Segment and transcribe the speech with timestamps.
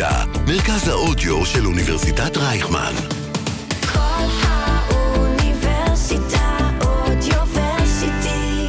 [0.00, 2.92] האוניברסיטה, מרכז האודיו של אוניברסיטת רייכמן.
[3.92, 5.58] כל האוניברסיטה
[6.84, 8.66] Audioversity.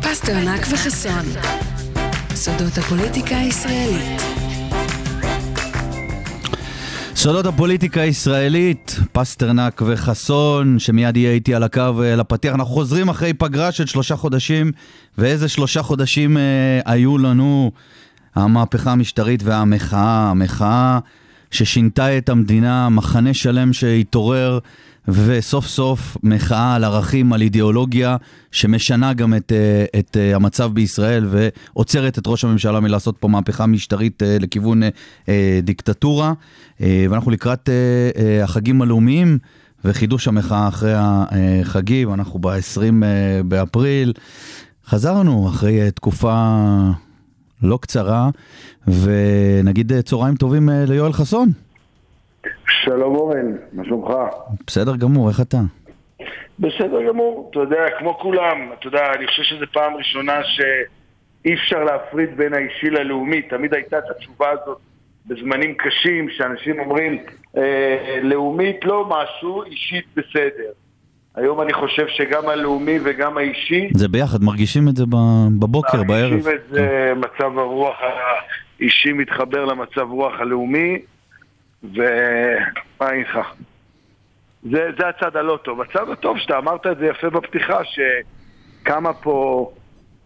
[0.00, 1.24] פסטרנק וחסון.
[2.34, 4.22] סודות הפוליטיקה הישראלית.
[7.14, 12.54] סודות הפוליטיקה הישראלית, פסטרנק וחסון, שמיד יהיה איתי על הקו אה, לפתיח.
[12.54, 14.72] אנחנו חוזרים אחרי פגרה של שלושה חודשים,
[15.18, 17.72] ואיזה שלושה חודשים אה, היו לנו
[18.34, 20.30] המהפכה המשטרית והמחאה.
[20.30, 20.98] המחאה
[21.50, 24.58] ששינתה את המדינה, מחנה שלם שהתעורר,
[25.08, 28.16] וסוף סוף מחאה על ערכים, על אידיאולוגיה,
[28.52, 33.66] שמשנה גם את, אה, את אה, המצב בישראל ועוצרת את ראש הממשלה מלעשות פה מהפכה
[33.66, 34.82] משטרית אה, לכיוון
[35.62, 36.32] דיקטטורה.
[36.80, 37.68] ואנחנו לקראת
[38.42, 39.38] החגים הלאומיים.
[39.84, 44.12] וחידוש המחאה אחרי החגים, אנחנו ב-20 אה, באפריל.
[44.86, 46.62] חזרנו אחרי תקופה
[47.62, 48.28] לא קצרה,
[48.86, 51.48] ונגיד אה, צהריים טובים אה, ליואל חסון.
[52.68, 54.10] שלום אורן, מה שלומך?
[54.66, 55.58] בסדר גמור, איך אתה?
[56.58, 61.84] בסדר גמור, אתה יודע, כמו כולם, אתה יודע, אני חושב שזו פעם ראשונה שאי אפשר
[61.84, 64.78] להפריד בין האישי ללאומי, תמיד הייתה את התשובה הזאת
[65.26, 67.24] בזמנים קשים, שאנשים אומרים,
[67.56, 70.72] אה, לאומית לא משהו, אישית בסדר.
[71.38, 75.04] היום אני חושב שגם הלאומי וגם האישי, זה ביחד, מרגישים את זה
[75.58, 76.30] בבוקר, בערב.
[76.30, 77.96] מרגישים את זה, מצב הרוח
[78.80, 80.98] האישי מתחבר למצב רוח הלאומי,
[81.82, 82.00] ומה
[83.00, 83.38] לך?
[84.62, 85.80] זה, זה הצד הלא טוב.
[85.80, 89.70] הצד הטוב שאתה אמרת את זה יפה בפתיחה, שקמה פה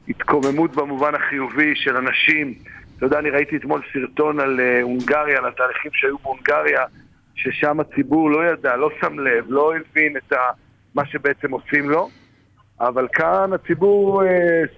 [0.08, 2.54] התקוממות במובן החיובי של אנשים.
[2.96, 6.84] אתה יודע, אני ראיתי אתמול סרטון על אה, הונגריה, על התהליכים שהיו בהונגריה,
[7.34, 10.36] ששם הציבור לא ידע, לא שם לב, לא הבין את ה,
[10.94, 12.08] מה שבעצם עושים לו.
[12.80, 14.28] אבל כאן הציבור אה,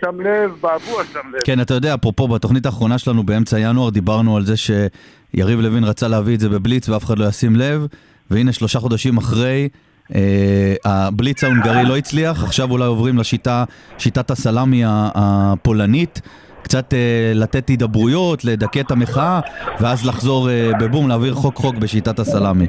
[0.00, 1.40] שם לב, באבוע שם לב.
[1.44, 6.08] כן, אתה יודע, אפרופו, בתוכנית האחרונה שלנו באמצע ינואר דיברנו על זה שיריב לוין רצה
[6.08, 7.86] להביא את זה בבליץ ואף אחד לא ישים לב,
[8.30, 9.69] והנה שלושה חודשים אחרי,
[10.14, 13.64] אה, הבליץ ההונגרי לא הצליח, עכשיו אולי עוברים לשיטה,
[13.98, 16.20] שיטת הסלאמי הפולנית.
[16.62, 19.41] קצת אה, לתת הידברויות, לדכא את המחאה,
[19.80, 22.66] ואז לחזור אה, בבום, להעביר חוק חוק בשיטת הסלאמי.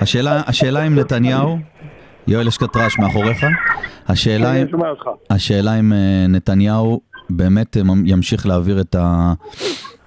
[0.00, 1.58] השאלה, השאלה אם נתניהו,
[2.26, 3.46] יואל יש קצת רעש מאחוריך,
[4.08, 4.66] השאלה אם...
[5.30, 7.00] השאלה אם אה, נתניהו
[7.30, 9.32] באמת אה, ימשיך להעביר את, ה,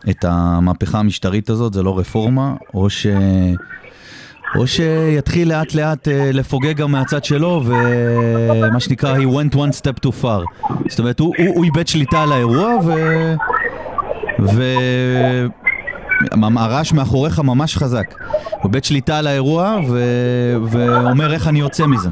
[0.09, 3.07] את המהפכה המשטרית הזאת, זה לא רפורמה, או, ש,
[4.55, 10.07] או שיתחיל לאט לאט אה, לפוגג גם מהצד שלו, ומה שנקרא, he went one step
[10.07, 10.67] too far.
[10.89, 12.93] זאת אומרת, הוא, הוא, הוא איבד שליטה על האירוע, ו...
[14.39, 14.63] ו...
[16.57, 18.05] הרעש מאחוריך ממש חזק.
[18.51, 19.97] הוא איבד שליטה על האירוע ו...
[20.71, 22.09] ואומר איך אני יוצא מזה.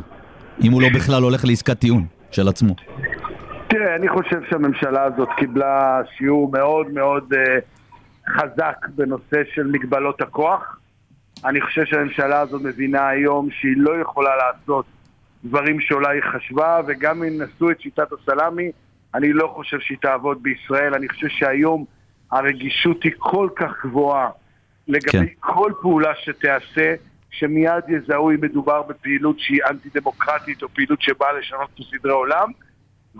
[0.63, 2.75] אם הוא לא בכלל הולך לעסקת טיעון של עצמו.
[3.67, 7.59] תראה, אני חושב שהממשלה הזאת קיבלה שיעור מאוד מאוד אה,
[8.29, 10.77] חזק בנושא של מגבלות הכוח.
[11.45, 14.85] אני חושב שהממשלה הזאת מבינה היום שהיא לא יכולה לעשות
[15.43, 18.71] דברים שאולי היא חשבה, וגם אם נסו את שיטת הסלאמי,
[19.15, 20.93] אני לא חושב שהיא תעבוד בישראל.
[20.93, 21.85] אני חושב שהיום
[22.31, 24.29] הרגישות היא כל כך גבוהה
[24.87, 25.25] לגבי כן.
[25.39, 26.93] כל פעולה שתיעשה,
[27.31, 32.51] שמיד יזהו אם מדובר בפעילות שהיא אנטי דמוקרטית או פעילות שבאה לשנות פה סדרי עולם.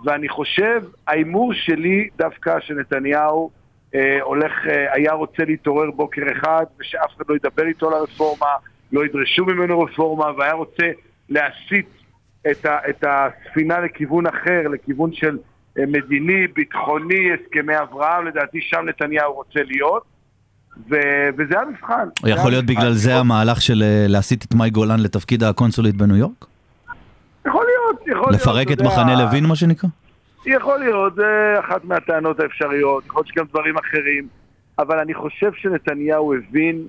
[0.05, 3.51] ואני חושב, ההימור שלי דווקא שנתניהו
[3.95, 8.55] אה, הולך, אה, היה רוצה להתעורר בוקר אחד ושאף אחד לא ידבר איתו על הרפורמה,
[8.91, 10.85] לא ידרשו ממנו רפורמה, והיה רוצה
[11.29, 11.87] להסיט
[12.51, 15.37] את, ה, את הספינה לכיוון אחר, לכיוון של
[15.77, 20.03] מדיני, ביטחוני, הסכמי אברהם, לדעתי שם נתניהו רוצה להיות.
[20.89, 20.95] ו,
[21.37, 22.07] וזה המבחן.
[22.27, 22.81] יכול להיות המבחן.
[22.81, 26.45] בגלל זה המהלך של אה, להסיט את מאי גולן לתפקיד הקונסולית בניו יורק?
[27.47, 28.41] יכול להיות, יכול להיות.
[28.41, 29.89] לפרק את יודע, מחנה לוין מה שנקרא?
[30.45, 34.27] יכול להיות, זה אחת מהטענות האפשריות, יכול להיות שגם דברים אחרים,
[34.79, 36.87] אבל אני חושב שנתניהו הבין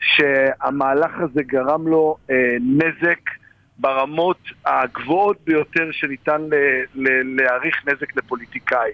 [0.00, 3.20] שהמהלך הזה גרם לו אה, נזק
[3.78, 6.54] ברמות הגבוהות ביותר שניתן ל-
[6.94, 8.90] ל- להעריך נזק לפוליטיקאי.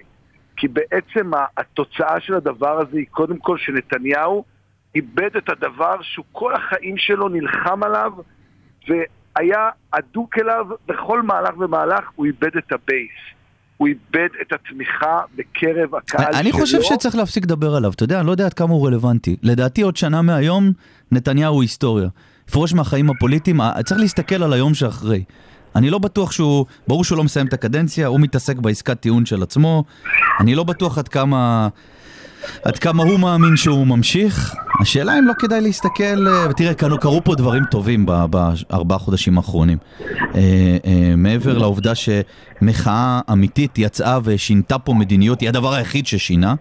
[0.57, 4.43] כי בעצם התוצאה של הדבר הזה היא קודם כל שנתניהו
[4.95, 8.11] איבד את הדבר שהוא כל החיים שלו נלחם עליו
[8.87, 13.11] והיה אדוק אליו בכל מהלך ומהלך, הוא איבד את ה base.
[13.77, 16.59] הוא איבד את התמיכה בקרב הקהל אני שלו.
[16.59, 19.35] חושב שצריך להפסיק לדבר עליו, אתה יודע, אני לא יודע עד כמה הוא רלוונטי.
[19.43, 20.71] לדעתי עוד שנה מהיום,
[21.11, 22.07] נתניהו הוא היסטוריה.
[22.49, 25.23] יפרוש מהחיים הפוליטיים, אה, צריך להסתכל על היום שאחרי.
[25.75, 29.43] אני לא בטוח שהוא, ברור שהוא לא מסיים את הקדנציה, הוא מתעסק בעסקת טיעון של
[29.43, 29.83] עצמו.
[30.39, 31.67] אני לא בטוח עד כמה,
[32.63, 34.55] עד כמה הוא מאמין שהוא ממשיך.
[34.79, 39.77] השאלה אם לא כדאי להסתכל, אה, ותראה, קרו, קרו פה דברים טובים בארבעה חודשים האחרונים.
[40.35, 40.77] אה,
[41.17, 46.55] מעבר לעובדה שמחאה אמיתית יצאה ושינתה פה מדיניות, היא הדבר היחיד ששינה.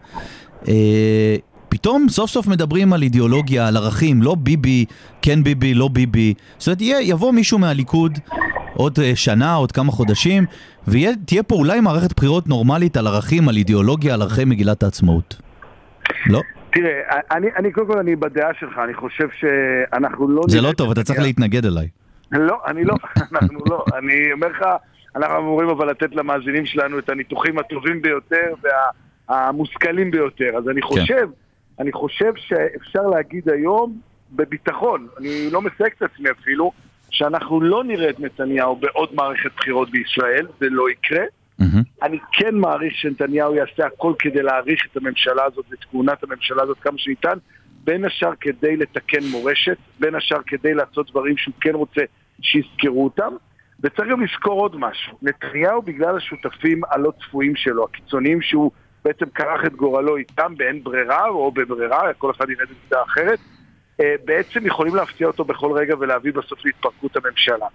[1.71, 4.85] פתאום סוף סוף מדברים על אידיאולוגיה, על ערכים, לא ביבי,
[5.23, 6.35] כן ביבי, לא ביבי.
[6.59, 8.19] זאת אומרת, יהיה, יבוא מישהו מהליכוד
[8.75, 10.45] עוד אה, שנה, עוד כמה חודשים,
[10.89, 15.41] ותהיה פה אולי מערכת בחירות נורמלית על ערכים, על אידיאולוגיה, על ערכי מגילת העצמאות.
[16.27, 16.41] לא?
[16.73, 16.91] תראה,
[17.31, 20.43] אני, אני קודם כל, אני בדעה שלך, אני חושב שאנחנו לא...
[20.49, 21.89] זה לא טוב, אתה צריך להתנגד אליי.
[22.33, 22.95] לא, אני לא,
[23.33, 23.85] אנחנו לא.
[23.99, 24.65] אני אומר לך,
[25.17, 28.55] אנחנו אמורים אבל לתת למאזינים שלנו את הניתוחים הטובים ביותר
[29.29, 30.51] והמושכלים ביותר.
[30.59, 31.29] אז אני חושב,
[31.79, 34.01] אני חושב שאפשר להגיד היום
[34.33, 36.73] בביטחון, אני לא מסייג את עצמי אפילו,
[37.11, 41.25] שאנחנו לא נראה את נתניהו בעוד מערכת בחירות בישראל, זה לא יקרה.
[41.59, 41.83] מהמם.
[42.03, 46.79] אני כן מעריך שנתניהו יעשה הכל כדי להאריך את הממשלה הזאת ואת כהונת הממשלה הזאת
[46.79, 47.39] כמה שניתן,
[47.85, 52.01] בין השאר כדי לתקן מורשת, בין השאר כדי לעשות דברים שהוא כן רוצה
[52.43, 53.33] שיזכרו אותם.
[53.83, 58.71] וצריך גם לזכור עוד משהו, נתניהו בגלל השותפים הלא צפויים שלו, הקיצוניים שהוא
[59.05, 63.39] בעצם כרך את גורלו איתם באין ברירה או בברירה, כל אחד את זה אחרת,
[64.01, 67.67] אה, בעצם יכולים להפתיע אותו בכל רגע ולהביא בסוף להתפרקות הממשלה.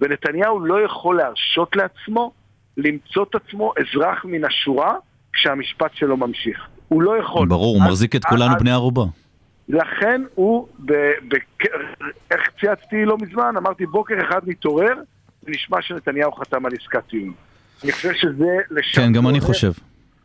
[0.00, 2.32] ונתניהו לא יכול להרשות לעצמו
[2.76, 4.94] למצוא את עצמו אזרח מן השורה
[5.32, 6.66] כשהמשפט שלו ממשיך.
[6.88, 7.48] הוא לא יכול.
[7.48, 9.04] ברור, הוא מחזיק את כולנו בני ערובה.
[9.68, 10.92] לכן הוא, ב,
[11.28, 11.34] ב,
[12.30, 14.94] איך צייצתי לא מזמן, אמרתי בוקר אחד מתעורר,
[15.44, 17.32] ונשמע שנתניהו חתם על עסקת טיעון.
[17.84, 19.00] אני חושב שזה לשם...
[19.00, 19.40] כן, גם אני.
[19.40, 19.72] חושב.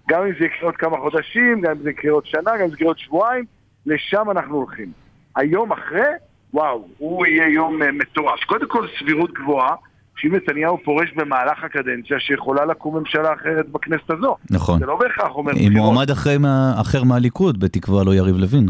[0.10, 2.69] גם אם זה יקרה עוד כמה חודשים, גם אם זה יקרה עוד שנה, גם אם
[2.69, 3.46] זה יקרה עוד שבועיים,
[3.86, 4.92] לשם אנחנו הולכים.
[5.36, 6.02] היום אחרי,
[6.54, 8.44] וואו, הוא יהיה יום אה, מטורף.
[8.46, 9.75] קודם כל, סבירות גבוהה,
[10.18, 14.36] שאם נתניהו פורש במהלך הקדנציה, שיכולה לקום ממשלה אחרת בכנסת הזו.
[14.52, 14.80] נכון.
[14.80, 15.72] זה לא בהכרח אומר בחירות.
[15.74, 18.66] מועמד אחרי מה- אחר מהליכוד, בתקווה לא יריב לוין.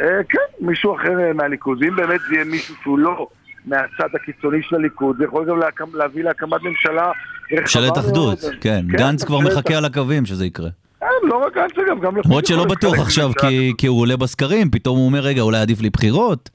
[0.00, 1.82] אה, כן, מישהו אחר אה, מהליכוד.
[1.82, 3.26] אם באמת זה יהיה מישהו שהוא לא
[3.66, 7.12] מהצד הקיצוני של הליכוד, זה יכול גם להקם, להביא להקמת ממשלה
[7.60, 8.54] ממשלת אחדות, מאוד.
[8.60, 8.84] כן.
[8.88, 10.68] גנץ כבר מחכה על הקווים שזה יקרה.
[11.00, 14.16] כן, לא רק גנץ אגב, גם לפיד למרות שלא בטוח עכשיו, כי- כי הוא עולה
[14.16, 16.50] בסקרים, פתאום הוא אומר, רגע, אולי עדיף לי בחירות.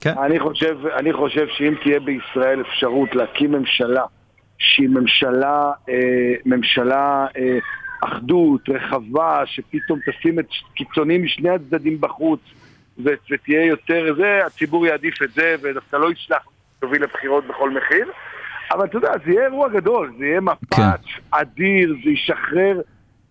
[0.00, 0.14] כן.
[0.18, 4.02] אני חושב, אני חושב שאם תהיה בישראל אפשרות להקים ממשלה
[4.58, 5.94] שהיא ממשלה, אה,
[6.46, 7.58] ממשלה אה,
[8.04, 12.40] אחדות, רחבה, שפתאום תשים את קיצונים משני הצדדים בחוץ
[13.04, 16.42] ו- ותהיה יותר זה, הציבור יעדיף את זה ודווקא לא יסלח
[16.82, 18.06] להוביל לבחירות בכל מחיר.
[18.72, 20.78] אבל אתה יודע, זה יהיה אירוע גדול, זה יהיה מפץ
[21.30, 22.80] אדיר, זה ישחרר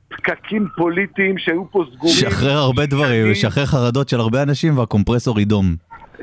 [0.10, 2.16] פקקים פוליטיים שהיו פה סגורים.
[2.16, 3.36] שחרר הרבה דברים, שנים.
[3.36, 5.76] שחרר חרדות של הרבה אנשים והקומפרסור ידום.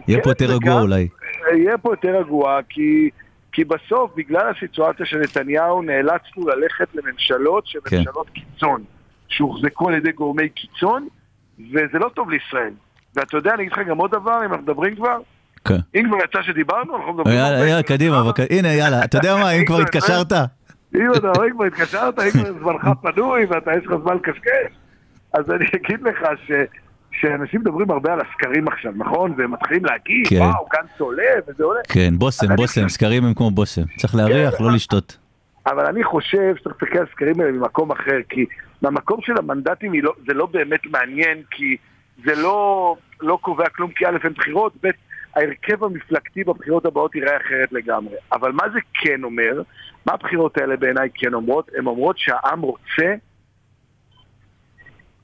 [0.08, 1.08] יהיה פה כן, יותר רגוע וגם- אולי.
[1.54, 3.10] יהיה פה יותר רגוע, כי,
[3.52, 7.96] כי בסוף, בגלל הסיטואציה של נתניהו, נאלצנו ללכת לממשלות שהן כן.
[7.98, 8.82] ממשלות קיצון,
[9.28, 11.08] שהוחזקו על ידי גורמי קיצון,
[11.72, 12.72] וזה לא טוב לישראל.
[13.16, 15.22] ואתה יודע, אני אגיד לך גם עוד דבר, אם אנחנו מדברים כבר, כן.
[15.70, 17.36] אם כבר יצא שדיברנו, אנחנו מדברים...
[17.36, 17.68] יאללה.
[17.68, 18.46] יאללה, קדימה, בבקשה.
[18.50, 20.32] הנה, יאללה, אתה יודע מה, אם כבר התקשרת,
[20.94, 24.72] אם אתה רואה כבר התקשרת, אם כבר זמנך פנוי ואתה יש לך זמן לקשקש,
[25.32, 26.52] אז אני אגיד לך ש...
[27.20, 29.34] שאנשים מדברים הרבה על הסקרים עכשיו, נכון?
[29.38, 30.36] והם מתחילים להגיד, כן.
[30.36, 31.80] וואו, גנץ עולה וזה עולה.
[31.88, 33.82] כן, בושם, בושם, חושב- סקרים הם כמו בושם.
[33.96, 35.18] צריך להריח, כן, לא לשתות.
[35.66, 38.46] אבל אני חושב שצריך להסתכל על הסקרים האלה ממקום אחר, כי
[38.82, 41.76] מהמקום של המנדטים לא, זה לא באמת מעניין, כי
[42.24, 44.88] זה לא, לא קובע כלום, כי א' אין בחירות, ב'
[45.36, 48.14] ההרכב המפלגתי בבחירות הבאות ייראה אחרת לגמרי.
[48.32, 49.62] אבל מה זה כן אומר?
[50.06, 51.70] מה הבחירות האלה בעיניי כן אומרות?
[51.78, 53.14] הן אומרות שהעם רוצה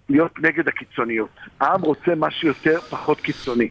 [0.09, 1.31] להיות נגד הקיצוניות.
[1.61, 3.69] העם רוצה משהו יותר פחות קיצוני.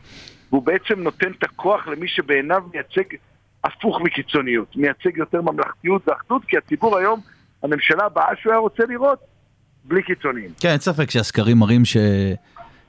[0.49, 3.15] והוא בעצם נותן את הכוח למי שבעיניו מייצג
[3.63, 7.21] הפוך מקיצוניות, מייצג יותר ממלכתיות ואחדות, כי הציבור היום,
[7.63, 9.19] הממשלה הבאה שהוא היה רוצה לראות,
[9.83, 10.49] בלי קיצוניים.
[10.61, 11.97] כן, אין ספק שהסקרים מראים ש...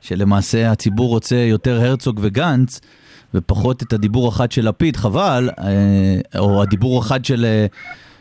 [0.00, 2.80] שלמעשה הציבור רוצה יותר הרצוג וגנץ,
[3.34, 7.66] ופחות את הדיבור החד של לפיד, חבל, אה, או הדיבור החד של, אה,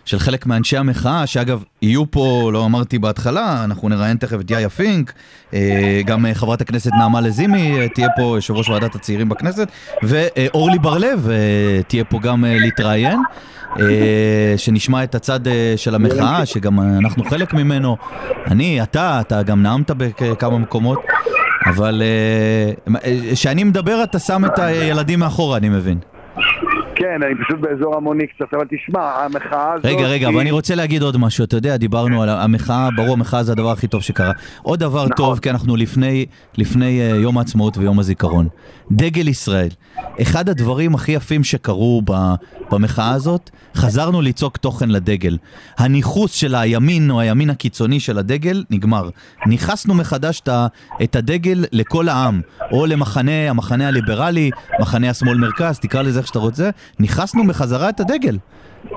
[0.06, 4.70] של חלק מאנשי המחאה, שאגב, יהיו פה, לא אמרתי בהתחלה, אנחנו נראיין תכף את יאיה
[4.70, 5.14] פינק,
[5.54, 9.68] אה, גם חברת הכנסת נעמה לזימי תהיה פה, יושב ראש ועדת הצעירים בכנסת,
[10.04, 11.30] ואורלי בר-לב
[11.88, 13.20] תהיה פה גם להתראיין.
[14.58, 15.40] שנשמע את הצד
[15.76, 17.98] של המחאה, שגם אנחנו חלק ממנו.
[18.48, 21.00] אני, אתה, אתה גם נאמת בכמה מקומות,
[21.66, 25.98] אבל אה, אה, כשאני מדבר אתה שם את הילדים מאחורה, אני מבין.
[27.04, 29.86] כן, אני פשוט באזור המוני קצת, אבל תשמע, המחאה הזאת...
[29.86, 31.44] רגע, רגע, אבל אני רוצה להגיד עוד משהו.
[31.44, 34.32] אתה יודע, דיברנו על המחאה, ברור, המחאה זה הדבר הכי טוב שקרה.
[34.62, 35.16] עוד דבר נכון.
[35.16, 35.76] טוב, כי אנחנו
[36.58, 38.48] לפני, אה, יום העצמאות ויום הזיכרון.
[38.92, 39.70] דגל ישראל.
[40.22, 42.02] אחד הדברים הכי יפים שקרו
[42.72, 45.38] במחאה הזאת, חזרנו לצעוק תוכן לדגל.
[45.78, 49.10] הניכוס של הימין או הימין הקיצוני של הדגל נגמר.
[49.46, 50.42] ניכסנו מחדש
[51.04, 52.42] את הדגל לכל העם,
[52.72, 56.70] או למחנה, המחנה הליברלי, מחנה השמאל מרכז, תקרא לזה איך שאתה רוצה,
[57.00, 58.38] ניכסנו בחזרה את הדגל.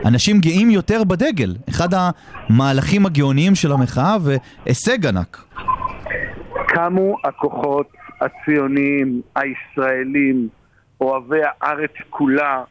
[0.04, 1.54] אנשים גאים יותר בדגל.
[1.68, 5.44] אחד המהלכים הגאוניים של המחאה והישג ענק.
[6.68, 7.88] קמו הכוחות
[8.20, 10.48] הציוניים, הישראלים,
[11.00, 12.64] אוהבי הארץ כולה,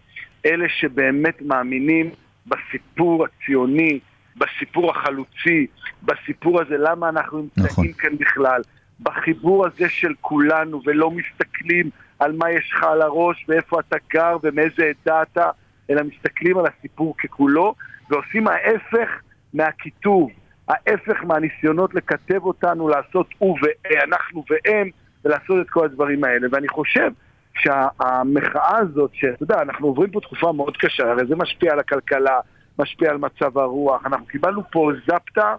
[0.45, 2.09] אלה שבאמת מאמינים
[2.47, 3.99] בסיפור הציוני,
[4.37, 5.67] בסיפור החלוצי,
[6.03, 7.93] בסיפור הזה, למה אנחנו נמצאים נכון.
[7.93, 8.61] כאן בכלל,
[8.99, 14.37] בחיבור הזה של כולנו, ולא מסתכלים על מה יש לך על הראש, ואיפה אתה גר,
[14.43, 15.49] ומאיזה עדה אתה,
[15.89, 17.75] אלא מסתכלים על הסיפור ככולו,
[18.09, 19.09] ועושים ההפך
[19.53, 20.31] מהכיתוב,
[20.67, 24.89] ההפך מהניסיונות לכתב אותנו, לעשות הוא ואנחנו והם,
[25.25, 26.47] ולעשות את כל הדברים האלה.
[26.51, 27.11] ואני חושב
[27.53, 32.39] שהמחאה הזאת, שאתה יודע, אנחנו עוברים פה תקופה מאוד קשה, הרי זה משפיע על הכלכלה,
[32.79, 35.55] משפיע על מצב הרוח, אנחנו קיבלנו פה זפטה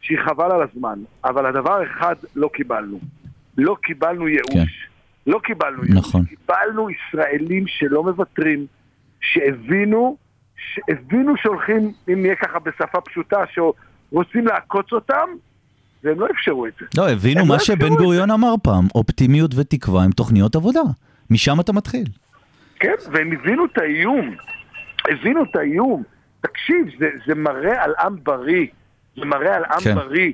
[0.00, 2.98] שהיא חבל על הזמן, אבל הדבר אחד לא קיבלנו,
[3.58, 4.52] לא קיבלנו ייאוש.
[4.52, 4.95] כן.
[5.26, 6.24] לא קיבלנו ייאוש, נכון.
[6.24, 8.66] קיבלנו ישראלים שלא מוותרים,
[9.20, 10.16] שהבינו,
[10.56, 15.28] שהבינו שהולכים, אם נהיה ככה בשפה פשוטה, שרוצים לעקוץ אותם,
[16.04, 16.86] והם לא אפשרו את זה.
[16.96, 20.80] לא, הבינו הם מה לא שבן גוריון אמר פעם, אופטימיות ותקווה עם תוכניות עבודה.
[21.30, 22.04] משם אתה מתחיל.
[22.80, 24.36] כן, והם הבינו את האיום.
[25.10, 26.02] הבינו את האיום.
[26.40, 28.66] תקשיב, זה, זה מראה על עם בריא.
[29.16, 29.94] זה מראה על עם כן.
[29.94, 30.32] בריא.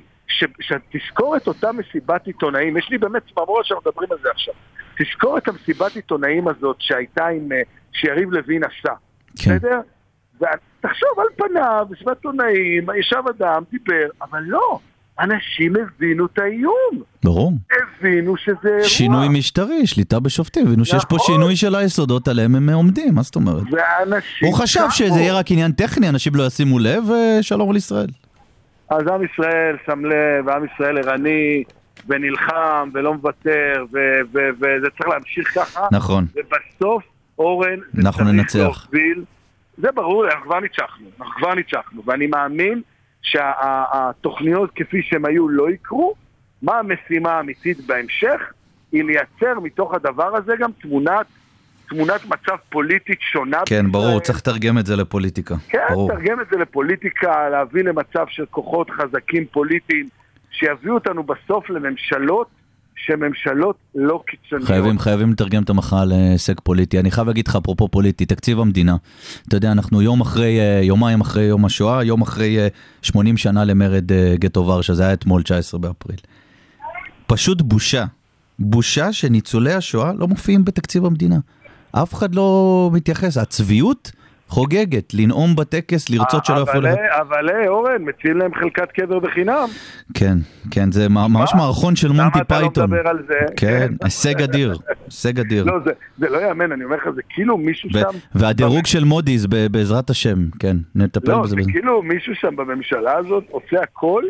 [0.59, 4.53] שתזכור את אותה מסיבת עיתונאים, יש לי באמת צמרמורת שאנחנו מדברים על זה עכשיו.
[4.97, 7.61] תזכור את המסיבת עיתונאים הזאת שהייתה עם, אה,
[7.93, 8.93] שיריב לוין עשה.
[9.39, 9.57] כן.
[9.57, 9.79] בסדר?
[10.35, 14.79] ותחשוב על פניו, מסיבת עיתונאים, ישב אדם, דיבר, אבל לא.
[15.19, 17.03] אנשים הבינו את האיום.
[17.23, 17.53] ברור.
[17.99, 18.83] הבינו שזה אירוע.
[18.83, 21.35] שינוי משטרי, שליטה בשופטים, הבינו שיש פה נכון.
[21.35, 23.63] שינוי של היסודות עליהם הם עומדים, מה זאת אומרת?
[23.71, 24.47] ואנשים...
[24.47, 24.91] הוא חשב קמו.
[24.91, 28.07] שזה יהיה רק עניין טכני, אנשים לא ישימו לב, ושלום על ישראל.
[28.89, 31.63] אז עם ישראל שם לב, ועם ישראל ערני,
[32.07, 33.85] ונלחם, ולא מוותר,
[34.31, 35.87] וזה צריך להמשיך ככה.
[35.91, 36.25] נכון.
[36.35, 37.03] ובסוף,
[37.39, 38.57] אורן, זה צריך ננצח.
[38.59, 39.23] להוביל.
[39.77, 42.81] זה ברור, אנחנו כבר ניצחנו, אנחנו כבר ניצחנו, ואני מאמין
[43.21, 46.13] שהתוכניות כפי שהן היו לא יקרו.
[46.61, 48.41] מה המשימה האמיתית בהמשך?
[48.91, 51.25] היא לייצר מתוך הדבר הזה גם תמונת,
[51.89, 53.61] תמונת מצב פוליטית שונה.
[53.65, 54.19] כן, ברור.
[54.19, 55.55] צריך לתרגם את זה לפוליטיקה.
[55.69, 56.11] כן, ברור.
[56.11, 60.09] תרגם את זה לפוליטיקה, להביא למצב של כוחות חזקים פוליטיים,
[60.53, 62.47] שיביאו אותנו בסוף לממשלות
[62.95, 64.67] שממשלות לא קיצוניות.
[64.67, 66.99] חייבים, חייבים לתרגם את המחאה להישג פוליטי.
[66.99, 68.95] אני חייב להגיד לך, אפרופו פוליטי, תקציב המדינה.
[69.47, 72.67] אתה יודע, אנחנו יום אחרי, אה, יומיים אחרי יום השואה, יום אחרי אה,
[73.01, 76.17] 80 שנה למרד אה, גטו ורשה, זה היה אתמול, 19 באפריל.
[77.27, 78.05] פשוט בושה.
[78.59, 81.37] בושה שניצולי השואה לא מופיעים בתקציב המדינה.
[81.91, 83.37] אף אחד לא מתייחס.
[83.37, 84.11] הצביעות
[84.53, 86.87] חוגגת, לנאום בטקס, לרצות שלא יפעלו.
[86.87, 89.67] אה, אבל אה, אורן, מציעים להם חלקת קבר בחינם.
[90.13, 90.37] כן,
[90.71, 92.83] כן, זה ממש מערכון של למה מונטי אתה לא פייתון.
[92.83, 93.39] מדבר על זה?
[93.57, 95.63] כן, הישג אדיר, הישג אדיר.
[95.63, 98.17] לא, זה, זה לא יאמן, אני אומר לך, זה כאילו מישהו שם...
[98.35, 101.49] והדירוג של מודי'ס בעזרת השם, כן, נטפל לא, בזה.
[101.49, 101.71] זה בזה.
[101.71, 104.23] כאילו מישהו שם בממשלה הזאת עושה הכל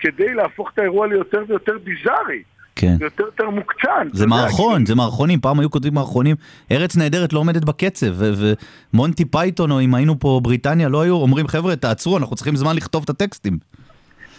[0.00, 2.42] כדי להפוך את האירוע ליותר ויותר ביזארי,
[2.80, 2.94] כן.
[3.00, 4.08] ליותר ויותר מוקצן.
[4.12, 6.36] זה מערכון, זה מערכונים, פעם היו כותבים מערכונים,
[6.72, 11.48] ארץ נהדרת לא עומדת בקצב, ומונטי פייתון, או אם היינו פה בריטניה, לא היו אומרים,
[11.48, 13.58] חבר'ה, תעצרו, אנחנו צריכים זמן לכתוב את הטקסטים.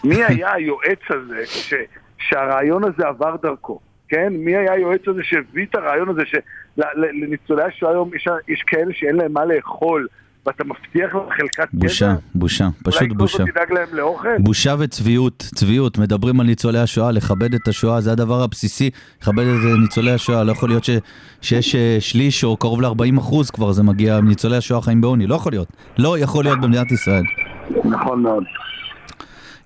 [0.04, 1.74] מי היה היועץ הזה ש,
[2.18, 3.80] שהרעיון הזה עבר דרכו?
[4.08, 4.32] כן?
[4.32, 9.16] מי היה היועץ הזה שהביא את הרעיון הזה שלניצולי השואה היום יש, יש כאלה שאין
[9.16, 10.06] להם מה לאכול
[10.46, 12.20] ואתה מבטיח להם חלקת בושה, קבר?
[12.34, 13.38] בושה, פשוט אולי בושה.
[13.38, 14.28] קודם תדאג להם לאוכל?
[14.38, 18.90] בושה וצביעות, צביעות, מדברים על ניצולי השואה, לכבד את השואה, זה הדבר הבסיסי,
[19.22, 20.90] לכבד את ניצולי השואה, לא יכול להיות ש,
[21.40, 25.34] שיש אה, שליש או קרוב ל-40 אחוז כבר זה מגיע, ניצולי השואה חיים בעוני, לא
[25.34, 25.68] יכול להיות,
[25.98, 27.24] לא יכול להיות במדינת ישראל.
[27.84, 28.44] נכון מאוד.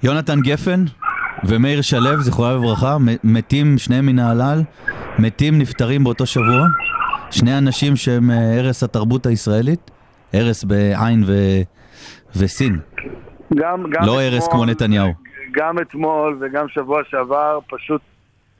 [0.03, 0.85] יונתן גפן
[1.45, 4.63] ומאיר שלו, זכרונה לברכה, מתים, שניהם מנהלל,
[5.19, 6.67] מתים, נפטרים באותו שבוע.
[7.31, 9.91] שני אנשים שהם אה, ערש התרבות הישראלית,
[10.33, 11.33] ערש בעין ו...
[12.37, 12.79] וסין,
[13.57, 15.13] גם, גם לא אתמול- כמו נתניהו.
[15.53, 18.01] גם אתמול וגם שבוע שעבר פשוט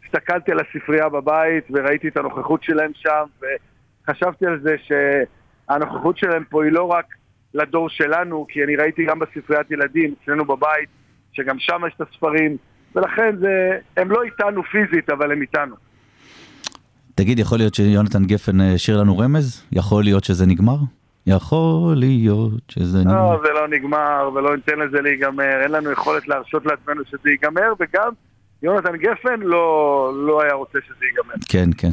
[0.05, 6.65] הסתכלתי על הספרייה בבית וראיתי את הנוכחות שלהם שם וחשבתי על זה שהנוכחות שלהם פה
[6.65, 7.05] היא לא רק
[7.55, 10.89] לדור שלנו, כי אני ראיתי גם בספריית ילדים אצלנו בבית,
[11.33, 12.57] שגם שם יש את הספרים,
[12.95, 15.75] ולכן זה, הם לא איתנו פיזית, אבל הם איתנו.
[17.15, 19.65] תגיד, יכול להיות שיונתן גפן אה, השאיר לנו רמז?
[19.73, 20.77] יכול להיות שזה נגמר?
[21.27, 23.15] יכול להיות שזה נגמר.
[23.33, 27.73] לא, זה לא נגמר, ולא ניתן לזה להיגמר, אין לנו יכולת להרשות לעצמנו שזה ייגמר,
[27.81, 28.11] וגם
[28.63, 29.57] יונתן גפן לא,
[30.27, 31.35] לא היה רוצה שזה ייגמר.
[31.49, 31.91] כן, כן.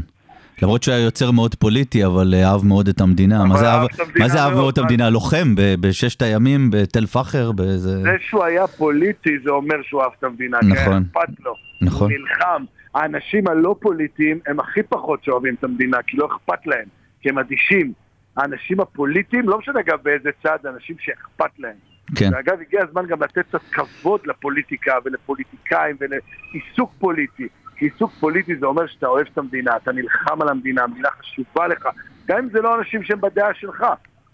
[0.62, 3.46] למרות שהוא היה יוצר מאוד פוליטי, אבל אה, אהב מאוד את המדינה.
[3.46, 5.10] מה זה אהב אהב- את המדינה מה זה אהב מאוד, את המדינה?
[5.10, 8.02] לוחם בששת הימים, בתל פחר, באיזה...
[8.02, 10.75] זה שהוא היה פוליטי זה אומר שהוא אהב את המדינה, נכון.
[11.04, 11.54] כן, אכפת לו.
[11.82, 12.12] נכון.
[12.12, 12.63] הוא נלחם.
[12.96, 16.86] האנשים הלא פוליטיים הם הכי פחות שאוהבים את המדינה, כי לא אכפת להם,
[17.22, 17.94] כי הם אדישים.
[18.38, 21.75] האנשים הפוליטיים, לא משנה אגב באיזה צד, אנשים שאכפת להם.
[22.16, 22.30] כן.
[22.34, 27.48] ואגב, הגיע הזמן גם לתת קצת כבוד לפוליטיקה ולפוליטיקאים ולעיסוק פוליטי.
[27.75, 31.68] כי עיסוק פוליטי זה אומר שאתה אוהב את המדינה, אתה נלחם על המדינה, המדינה חשובה
[31.68, 31.88] לך,
[32.28, 33.86] גם אם זה לא אנשים שהם בדעה שלך.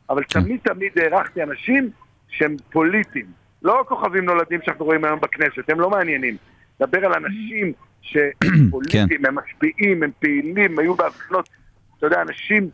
[0.10, 1.89] אבל תמיד תמיד הערכתי אנשים
[2.27, 3.25] שהם פוליטיים.
[3.63, 6.38] לא כוכבים נולדים שאנחנו רואים היום בכנסת, הם לא מעניינים.
[6.79, 11.50] דבר על אנשים שהם פוליטיים, הם משפיעים, הם פעילים, היו בהפגנות.
[11.98, 12.70] אתה יודע, אנשים,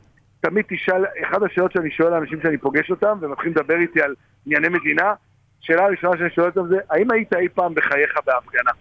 [0.49, 4.13] תמיד תשאל, אחת השאלות שאני שואל לאנשים שאני פוגש אותם, והם מתחילים לדבר איתי על
[4.45, 5.13] ענייני מדינה,
[5.59, 8.71] שאלה הראשונה שאני שואל אותם זה, האם היית אי פעם בחייך בהפגנה?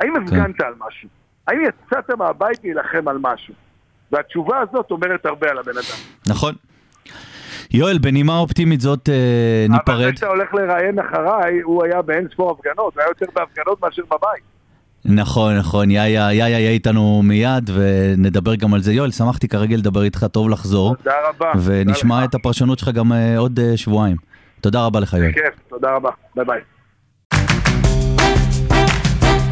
[0.00, 1.08] האם הפגנת על משהו?
[1.46, 3.54] האם יצאת מהבית להילחם על משהו?
[4.12, 5.98] והתשובה הזאת אומרת הרבה על הבן אדם.
[6.28, 6.54] נכון.
[7.70, 10.10] יואל, בנימה אופטימית זאת אה, אבל ניפרד.
[10.10, 14.02] זה שאתה הולך לראיין אחריי, הוא היה באין ספור הפגנות, הוא היה יותר בהפגנות מאשר
[14.04, 14.53] בבית.
[15.04, 18.92] נכון, נכון, יאיה יאיה יהיה איתנו מיד ונדבר גם על זה.
[18.92, 20.96] יואל, שמחתי כרגע לדבר איתך, טוב לחזור.
[20.96, 21.52] תודה רבה.
[21.64, 24.16] ונשמע תודה את הפרשנות שלך גם אה, עוד אה, שבועיים.
[24.60, 25.32] תודה רבה לך, יואל.
[25.32, 26.10] כיף, תודה רבה.
[26.36, 26.60] ביי ביי.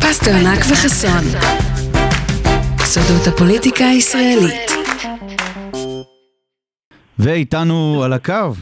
[0.00, 1.40] פסטרנק וחסון.
[2.78, 4.71] סודות הפוליטיקה הישראלית.
[7.18, 8.54] ואיתנו על הקו,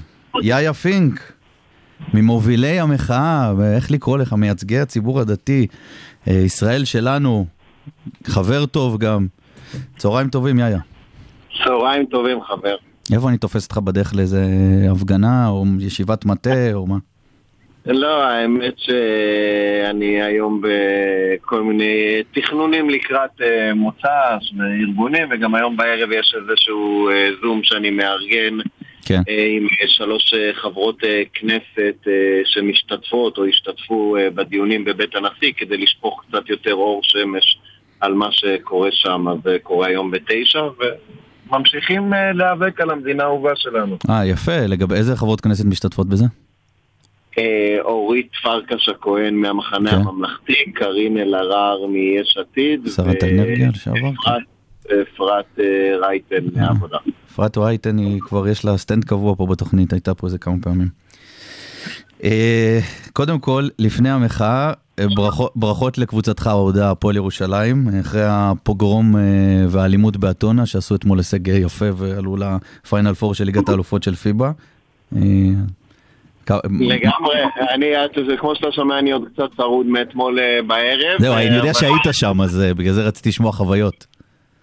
[0.42, 1.32] יאיה פינק,
[2.14, 5.66] ממובילי המחאה, ואיך לקרוא לך, מייצגי הציבור הדתי,
[6.26, 7.46] ישראל שלנו,
[8.24, 9.26] חבר טוב גם.
[9.96, 10.78] צהריים טובים, יאיה.
[11.64, 12.76] צהריים טובים, חבר.
[13.12, 14.44] איפה אני תופס אותך בדרך לאיזה
[14.90, 16.96] הפגנה, או ישיבת מטה, או מה?
[17.86, 26.34] לא, האמת שאני היום בכל מיני תכנונים לקראת אה, מוצ"ש וארגונים, וגם היום בערב יש
[26.40, 28.58] איזשהו אה, זום שאני מארגן
[29.04, 29.20] כן.
[29.28, 30.96] אה, עם אה, שלוש אה, חברות
[31.34, 32.06] כנסת
[32.44, 37.58] שמשתתפות או השתתפו בדיונים בבית הנשיא כדי לשפוך קצת יותר אור שמש
[38.00, 40.62] על מה שקורה שם, זה קורה היום בתשע,
[41.50, 43.96] וממשיכים להיאבק על המדינה האהובה שלנו.
[44.10, 44.60] אה, יפה.
[44.68, 46.24] לגבי איזה חברות כנסת משתתפות בזה?
[47.80, 49.96] אורית פרקש הכהן מהמחנה כן.
[49.96, 53.96] הממלכתי, קארין אלהרר מיש עתיד, שרת האנרגיה לשעבר.
[54.06, 54.42] ואפרת-
[55.14, 55.58] אפרת
[56.02, 56.98] רייטן מהעבודה.
[57.40, 60.88] אפרת וייטן היא כבר יש לה סטנד קבוע פה בתוכנית, הייתה פה איזה כמה פעמים.
[62.24, 62.78] אה,
[63.12, 69.22] קודם כל, לפני המחאה, אה, ברכות, ברכות לקבוצתך האוהדה הפועל ירושלים, אחרי הפוגרום אה,
[69.68, 74.50] והאלימות באתונה, שעשו אתמול הישג יפה ועלו לפיינל פור של ליגת האלופות של פיבה.
[76.64, 77.36] לגמרי,
[77.74, 77.86] אני,
[78.26, 81.20] זה כמו שאתה שומע, אני עוד קצת צרוד מאתמול בערב.
[81.20, 84.06] זהו, אני יודע שהיית שם, אז בגלל זה רציתי לשמוע חוויות.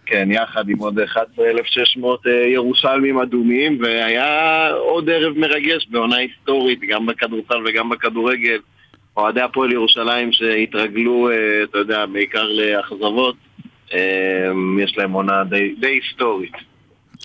[0.10, 7.06] כן, יחד עם עוד 11,600 אה, ירושלמים אדומים, והיה עוד ערב מרגש בעונה היסטורית, גם
[7.06, 8.58] בכדורסל וגם בכדורגל.
[9.18, 13.36] אוהדי הפועל ירושלים שהתרגלו, אה, אתה יודע, בעיקר לאכזבות,
[13.94, 14.00] אה,
[14.84, 16.54] יש להם עונה די, די היסטורית.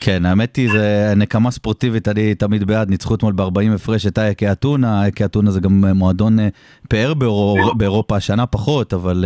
[0.01, 4.42] כן, האמת היא, זה נקמה ספורטיבית, אני תמיד בעד, ניצחו אתמול ב-40 הפרש את אייק
[4.42, 6.38] אתונה, אייק אתונה זה גם מועדון
[6.88, 9.25] פאר באירו- באירופה, השנה פחות, אבל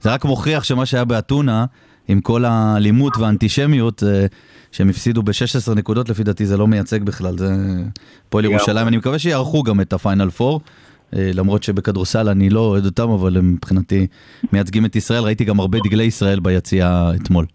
[0.00, 1.64] זה רק מוכיח שמה שהיה באתונה,
[2.10, 4.26] עם כל האלימות והאנטישמיות, אה,
[4.72, 7.54] שהם הפסידו ב-16 נקודות לפי דעתי, זה לא מייצג בכלל, זה
[8.28, 8.44] פועל.
[8.44, 10.60] ירושלים, אני מקווה שיערכו גם את הפיינל פור.
[11.16, 14.06] אה, למרות שבכדורסל אני לא אוהד אותם, אבל הם מבחינתי
[14.52, 17.46] מייצגים את ישראל, ראיתי גם הרבה דגלי ישראל ביציאה אתמול.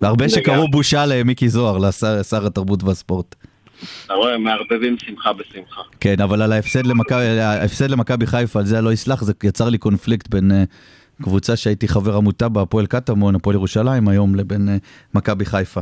[0.00, 0.68] והרבה שקראו.
[0.70, 3.34] בושה למיקי זוהר, לשר שר התרבות והספורט.
[4.06, 5.80] אתה רואה, מערבבים שמחה בשמחה.
[6.00, 10.52] כן, אבל על ההפסד למכבי, חיפה, על זה לא אסלח, זה יצר לי קונפליקט בין
[10.52, 10.64] אה,
[11.22, 14.76] קבוצה שהייתי חבר עמותה בה, הפועל קטמון, הפועל ירושלים היום, לבין אה,
[15.14, 15.80] מכבי חיפה.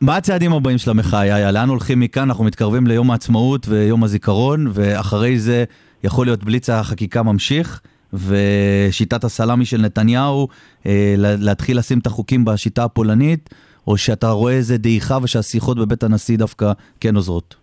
[0.00, 1.50] מה, הצעדים הבאים של המחאה, יאיה?
[1.52, 2.22] לאן הולכים מכאן?
[2.22, 5.64] אנחנו מתקרבים ליום העצמאות ויום הזיכרון, ואחרי זה
[6.04, 7.80] יכול להיות בליץ החקיקה ממשיך,
[8.12, 10.48] ושיטת הסלאמי של נתניהו,
[10.86, 13.50] אה, לה- להתחיל לשים את החוקים בשיטה הפולנית,
[13.86, 17.56] או שאתה רואה איזה דעיכה ושהשיחות בבית הנשיא דווקא כן עוזרות?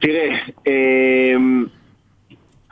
[0.00, 0.28] תראה,
[0.66, 1.64] אמ,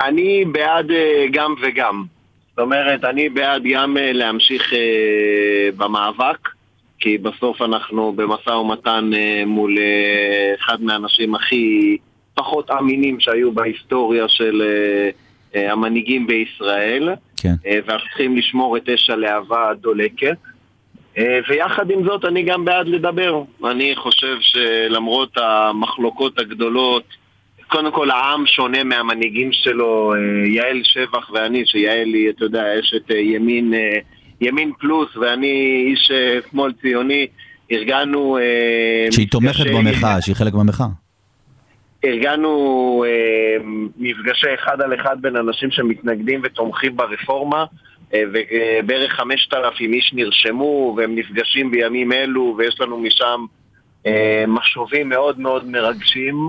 [0.00, 2.04] אני בעד אה, גם וגם.
[2.50, 6.48] זאת אומרת, אני בעד גם אה, להמשיך אה, במאבק,
[6.98, 9.11] כי בסוף אנחנו במשא ומתן
[9.46, 9.78] מול
[10.61, 11.96] אחד מהאנשים הכי
[12.34, 14.62] פחות אמינים שהיו בהיסטוריה של
[15.54, 17.54] המנהיגים בישראל, כן.
[17.87, 20.37] ואנחנו צריכים לשמור את אש הלהבה הדולקת.
[21.48, 23.42] ויחד עם זאת אני גם בעד לדבר.
[23.64, 27.04] אני חושב שלמרות המחלוקות הגדולות,
[27.68, 33.11] קודם כל העם שונה מהמנהיגים שלו, אה, יעל שבח ואני, שיעל היא, אתה יודע, אשת
[33.11, 33.98] אה, ימין, אה,
[34.40, 37.26] ימין פלוס, ואני איש אה, שמאל ציוני,
[37.72, 38.38] ארגנו...
[38.38, 40.87] אה, שהיא תומכת במחאה, שהיא חלק מהמחאה.
[42.04, 43.64] ארגנו אה,
[43.96, 47.64] מפגשי אחד על אחד בין אנשים שמתנגדים ותומכים ברפורמה
[48.14, 53.44] אה, ובערך 5,000 איש נרשמו והם נפגשים בימים אלו ויש לנו משם
[54.07, 56.48] אה, משובים מאוד מאוד מרגשים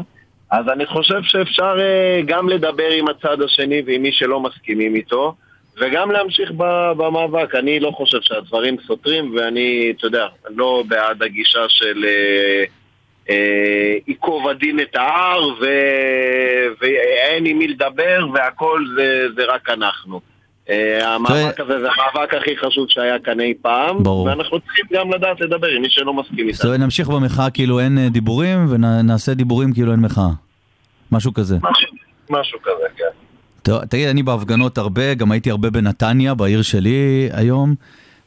[0.52, 5.36] אז אני חושב שאפשר אה, גם לדבר עם הצד השני ועם מי שלא מסכימים איתו
[5.80, 6.52] וגם להמשיך
[6.98, 7.56] במאבק.
[7.56, 12.64] אני לא חושב שהדברים סותרים, ואני, אתה יודע, לא בעד הגישה של אה,
[13.30, 15.54] אה, ייקוב הדין את ההר,
[16.82, 20.20] ואין עם מי לדבר, והכל זה, זה רק אנחנו.
[20.70, 24.26] אה, המאבק הזה זה המאבק הכי חשוב שהיה כאן אי פעם, ברור.
[24.26, 26.70] ואנחנו צריכים גם לדעת לדבר עם מי שלא מסכים זאת איתנו.
[26.70, 30.30] אומרת, נמשיך במחאה כאילו אין אה, דיבורים, ונעשה דיבורים כאילו אין מחאה.
[31.12, 31.58] משהו כזה.
[31.58, 31.88] משהו,
[32.30, 33.04] משהו כזה, כן.
[33.64, 37.76] טוב, תגיד, אני בהפגנות הרבה, גם הייתי הרבה בנתניה, בעיר שלי היום,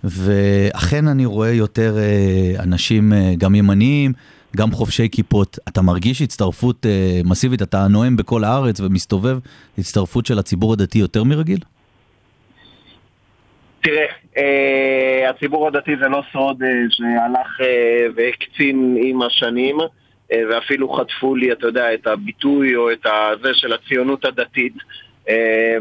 [0.04, 4.12] ואכן אני רואה יותר אה, אנשים, גם ימניים,
[4.56, 5.58] גם חובשי כיפות.
[5.68, 6.86] אתה מרגיש הצטרפות
[7.24, 9.38] מסיבית, אתה נואם בכל הארץ ומסתובב,
[9.78, 11.58] הצטרפות של הציבור הדתי יותר מרגיל?
[13.82, 19.76] תראה, אה, הציבור הדתי זה לא סוד אה, שהלך אה, והקצין עם השנים,
[20.50, 24.72] ואפילו חטפו לי, אתה יודע, את הביטוי או את הזה של הציונות הדתית,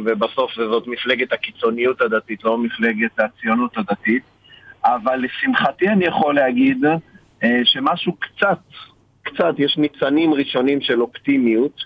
[0.06, 4.24] ובסוף זאת מפלגת הקיצוניות הדתית, לא מפלגת הציונות הדתית.
[4.86, 6.86] אבל לשמחתי אני יכול להגיד
[7.64, 8.60] שמשהו קצת,
[9.24, 11.84] קצת, יש ניצנים ראשונים של אופטימיות.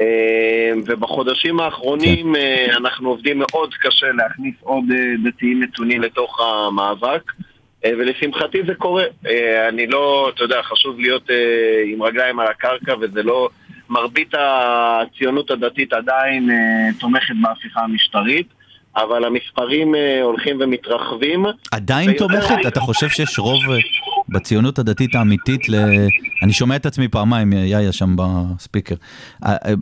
[0.00, 7.32] אה, ובחודשים האחרונים אה, אנחנו עובדים מאוד קשה להכניס עוד אה, דתיים מתונים לתוך המאבק,
[7.84, 9.04] ולשמחתי זה קורה.
[9.68, 11.30] אני לא, אתה יודע, חשוב להיות
[11.92, 13.48] עם רגליים על הקרקע, וזה לא...
[13.90, 16.50] מרבית הציונות הדתית עדיין
[17.00, 18.46] תומכת בהפיכה המשטרית,
[18.96, 21.46] אבל המספרים הולכים ומתרחבים.
[21.72, 22.56] עדיין תומכת?
[22.66, 23.60] אתה חושב שיש רוב
[24.28, 25.74] בציונות הדתית האמיתית ל...
[26.42, 28.94] אני שומע את עצמי פעמיים, יאיה שם בספיקר.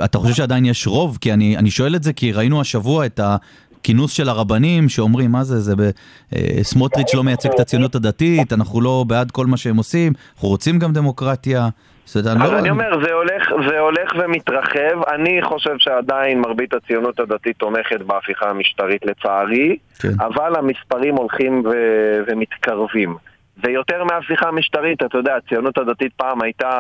[0.05, 1.19] אתה חושב שעדיין יש רוב?
[1.21, 5.45] כי אני, אני שואל את זה כי ראינו השבוע את הכינוס של הרבנים שאומרים, מה
[5.45, 5.81] זה, זה ב...
[5.81, 10.49] אה, סמוטריץ' לא מייצג את הציונות הדתית, אנחנו לא בעד כל מה שהם עושים, אנחנו
[10.49, 11.69] רוצים גם דמוקרטיה.
[12.17, 15.03] אומרת, אז לא- אני אומר, זה הולך, זה הולך ומתרחב.
[15.15, 20.09] אני חושב שעדיין מרבית הציונות הדתית תומכת בהפיכה המשטרית לצערי, כן.
[20.21, 23.17] אבל המספרים הולכים ו- ומתקרבים.
[23.57, 26.71] ויותר מההפיכה המשטרית, אתה יודע, הציונות הדתית פעם הייתה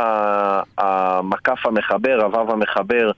[0.79, 3.11] המקף המחבר, הוו המחבר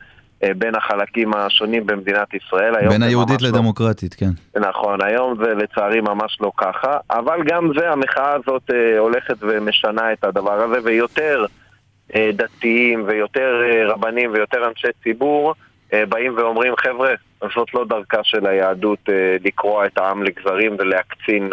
[0.45, 2.89] אה, בין החלקים השונים במדינת ישראל.
[2.89, 4.61] בין היהודית לא- לדמוקרטית, כן.
[4.61, 10.13] נכון, היום זה לצערי ממש לא ככה, אבל גם זה, המחאה הזאת אה, הולכת ומשנה
[10.13, 11.45] את הדבר הזה, ויותר
[12.15, 15.55] אה, דתיים ויותר רבנים ויותר אנשי ציבור
[16.09, 17.15] באים ואומרים, חבר'ה,
[17.55, 18.99] זאת לא דרכה של היהדות
[19.45, 21.51] לקרוע את העם לגזרים ולהקצין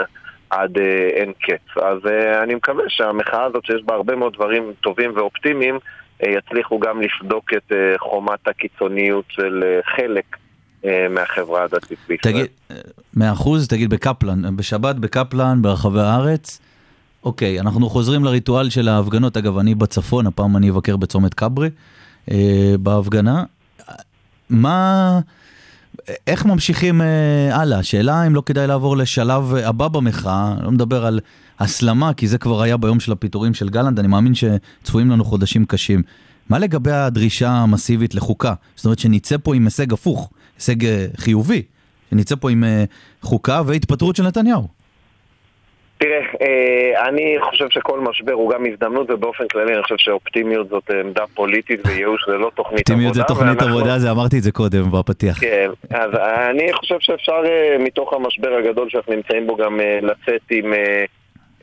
[0.53, 1.77] עד אה, אין קץ.
[1.77, 5.79] אז אה, אני מקווה שהמחאה הזאת, שיש בה הרבה מאוד דברים טובים ואופטימיים,
[6.23, 10.25] אה, יצליחו גם לפדוק את אה, חומת הקיצוניות של אה, חלק
[10.85, 12.33] אה, מהחברה הדתית בישראל.
[12.33, 12.75] תגיד, אה,
[13.13, 16.61] מאה אחוז, תגיד בקפלן, בשבת בקפלן ברחבי הארץ,
[17.23, 21.69] אוקיי, אנחנו חוזרים לריטואל של ההפגנות, אגב, אני בצפון, הפעם אני אבקר בצומת כברי,
[22.31, 23.43] אה, בהפגנה.
[24.49, 25.19] מה,
[26.27, 27.79] איך ממשיכים אה, הלאה?
[27.79, 31.19] השאלה אם לא כדאי לעבור לשלב הבא במחאה, לא מדבר על
[31.59, 35.65] הסלמה, כי זה כבר היה ביום של הפיטורים של גלנט, אני מאמין שצפויים לנו חודשים
[35.65, 36.01] קשים.
[36.49, 38.53] מה לגבי הדרישה המסיבית לחוקה?
[38.75, 41.61] זאת אומרת שנצא פה עם הישג הפוך, הישג אה, חיובי,
[42.09, 42.83] שנצא פה עם אה,
[43.21, 44.82] חוקה והתפטרות של נתניהו.
[46.03, 50.91] תראה, אה, אני חושב שכל משבר הוא גם הזדמנות, ובאופן כללי אני חושב שאופטימיות זאת
[51.03, 52.81] עמדה פוליטית וייאוש זה לא תוכנית עבודה.
[52.93, 55.39] אופטימיות זה תוכנית ואנחנו- עבודה, זה אמרתי את זה קודם בפתיח.
[55.39, 56.11] כן, אז
[56.49, 60.73] אני חושב שאפשר אה, מתוך המשבר הגדול שאנחנו נמצאים בו גם אה, לצאת עם,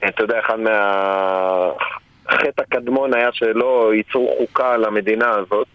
[0.08, 5.66] אתה יודע, אחד מהחטא הקדמון היה שלא ייצרו חוקה למדינה הזאת.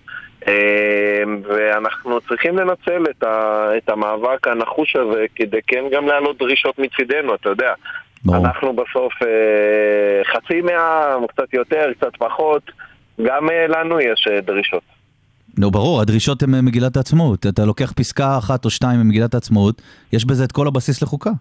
[1.43, 7.35] ואנחנו צריכים לנצל את, ה, את המאבק הנחוש הזה כדי כן גם להעלות דרישות מצידנו,
[7.35, 7.73] אתה יודע.
[8.25, 8.45] ברור.
[8.45, 12.71] אנחנו בסוף אה, חצי מהעם, קצת יותר, קצת פחות,
[13.21, 14.83] גם אה, לנו יש אה, דרישות.
[15.57, 17.45] נו, ברור, הדרישות הן ממגילת העצמאות.
[17.47, 19.81] אתה לוקח פסקה אחת או שתיים ממגילת העצמאות,
[20.13, 21.31] יש בזה את כל הבסיס לחוקה.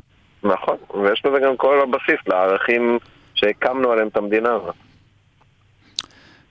[0.43, 2.99] נכון, ויש בזה גם כל הבסיס לערכים
[3.35, 4.75] שהקמנו עליהם את המדינה הזאת.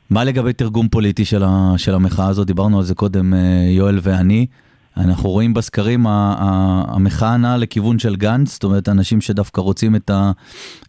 [0.10, 2.48] מה לגבי תרגום פוליטי של, ה, של המחאה הזאת?
[2.48, 4.46] דיברנו על זה קודם, אה, יואל ואני.
[4.98, 10.32] אנחנו רואים בסקרים, המחאה נעה לכיוון של גנץ, זאת אומרת, אנשים שדווקא רוצים את, ה,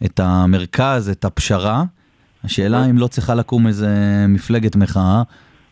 [0.05, 1.83] את המרכז, את הפשרה.
[2.45, 3.89] השאלה אם לא צריכה לקום איזה
[4.29, 5.23] מפלגת מחאה,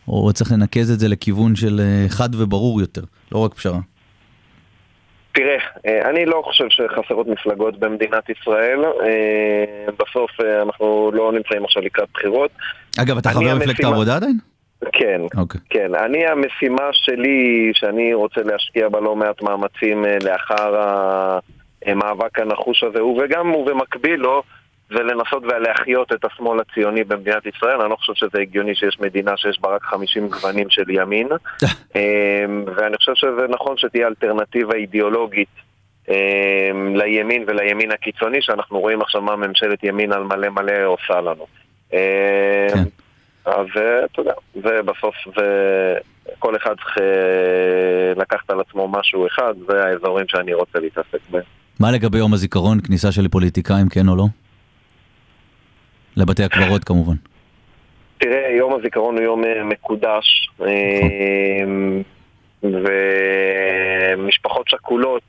[0.07, 3.79] או צריך לנקז את זה לכיוון של אה, חד וברור יותר, לא רק פשרה.
[5.33, 8.79] תראה, אה, אני לא חושב שחסרות מפלגות במדינת ישראל.
[8.85, 12.51] אה, בסוף אנחנו לא נמצאים עכשיו לקראת בחירות.
[12.99, 14.37] אגב, אתה חבר מפלגת המשימה- העבודה עדיין?
[14.91, 15.61] כן, אוקיי.
[15.69, 15.95] כן.
[15.95, 20.81] אני, המשימה שלי, שאני רוצה להשקיע בה לא מעט מאמצים אה, לאחר
[21.85, 24.43] המאבק הנחוש הזה, וגם ובמקביל לו,
[24.89, 27.81] זה לנסות ולהחיות את השמאל הציוני במדינת ישראל.
[27.81, 31.27] אני לא חושב שזה הגיוני שיש מדינה שיש בה רק 50 גוונים של ימין.
[31.95, 35.49] אה, ואני חושב שזה נכון שתהיה אלטרנטיבה אידיאולוגית
[36.09, 41.45] אה, לימין ולימין הקיצוני, שאנחנו רואים עכשיו מה ממשלת ימין על מלא מלא עושה לנו.
[41.93, 43.02] אה, כן.
[43.45, 43.67] אז
[44.05, 45.97] אתה יודע, זה בסוף, זה...
[46.39, 51.43] כל אחד צריך אה, לקחת על עצמו משהו אחד, זה האזורים שאני רוצה להתעסק בהם.
[51.79, 54.25] מה לגבי יום הזיכרון, כניסה של פוליטיקאים, כן או לא?
[56.17, 57.15] לבתי הקברות כמובן.
[58.17, 61.63] תראה, יום הזיכרון הוא יום אה, מקודש, אה,
[64.17, 65.23] ומשפחות שכולות,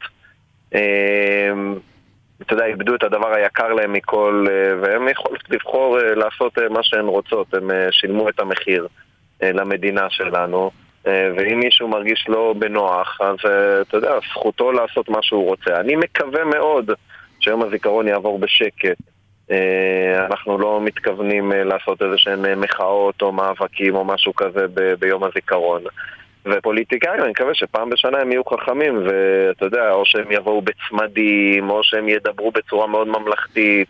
[2.46, 6.68] אתה יודע, איבדו את הדבר היקר להם מכל, אה, והן יכולות לבחור אה, לעשות אה,
[6.68, 8.86] מה שהן רוצות, הם שילמו את המחיר
[9.42, 10.70] למדינה שלנו.
[11.36, 13.36] ואם מישהו מרגיש לא בנוח, אז
[13.80, 15.80] אתה יודע, זכותו לעשות מה שהוא רוצה.
[15.80, 16.90] אני מקווה מאוד
[17.40, 18.96] שיום הזיכרון יעבור בשקט.
[20.18, 25.82] אנחנו לא מתכוונים לעשות איזה שהן מחאות או מאבקים או משהו כזה ב- ביום הזיכרון.
[26.46, 31.84] ופוליטיקאים, אני מקווה שפעם בשנה הם יהיו חכמים, ואתה יודע, או שהם יבואו בצמדים, או
[31.84, 33.88] שהם ידברו בצורה מאוד ממלכתית,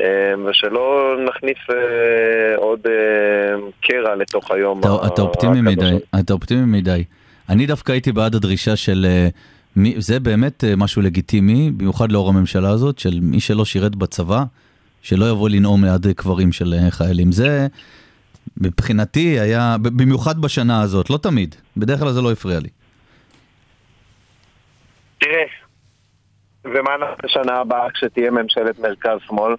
[0.00, 5.96] אה, ושלא נכניס אה, עוד אה, קרע לתוך היום אתה, אתה אופטימי מדי.
[6.20, 7.04] אתה אופטימי מדי.
[7.48, 9.06] אני דווקא הייתי בעד הדרישה של...
[9.96, 14.42] זה באמת משהו לגיטימי, במיוחד לאור הממשלה הזאת, של מי שלא שירת בצבא,
[15.02, 17.32] שלא יבוא לנאום ליד קברים של חיילים.
[17.32, 17.66] זה
[18.60, 22.68] מבחינתי היה, במיוחד בשנה הזאת, לא תמיד, בדרך כלל זה לא הפריע לי.
[25.18, 25.42] תראה,
[26.64, 29.54] ומה נעשה בשנה הבאה כשתהיה ממשלת מרכז-שמאל?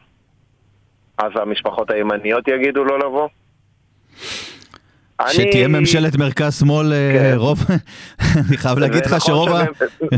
[1.18, 3.28] אז המשפחות הימניות יגידו לא לבוא?
[5.30, 7.34] שתהיה אני- ממשלת מרכז-שמאל, אה, כן.
[7.38, 7.60] רוב,
[8.50, 9.64] אני חייב להגיד לך נכון שרוב ה...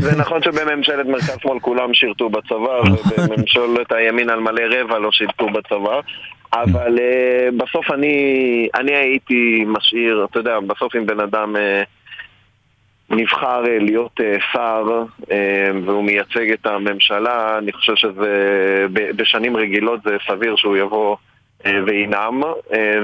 [0.00, 2.56] זה נכון שבממשלת מרכז-שמאל כולם שירתו בצבא,
[2.92, 6.00] ובממשלת הימין על מלא רבע לא שירתו בצבא.
[6.62, 11.82] אבל אה, בסוף אני, אני הייתי משאיר, אתה יודע, בסוף אם בן אדם אה,
[13.10, 14.20] נבחר אה, להיות
[14.52, 15.04] שר
[15.86, 21.16] והוא מייצג את הממשלה, אני חושב שזה בשנים רגילות זה סביר שהוא יבוא
[21.86, 22.42] וינאם,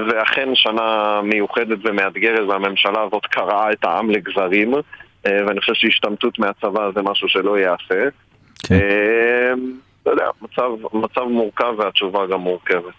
[0.07, 4.73] ואכן שנה מיוחדת ומאתגרת והממשלה הזאת קרעה את העם לגזרים,
[5.25, 8.09] ואני חושב שהשתמטות מהצבא זה משהו שלא ייעשה.
[8.67, 9.59] כן.
[10.03, 12.93] אתה יודע, מצב, מצב מורכב והתשובה גם מורכבת.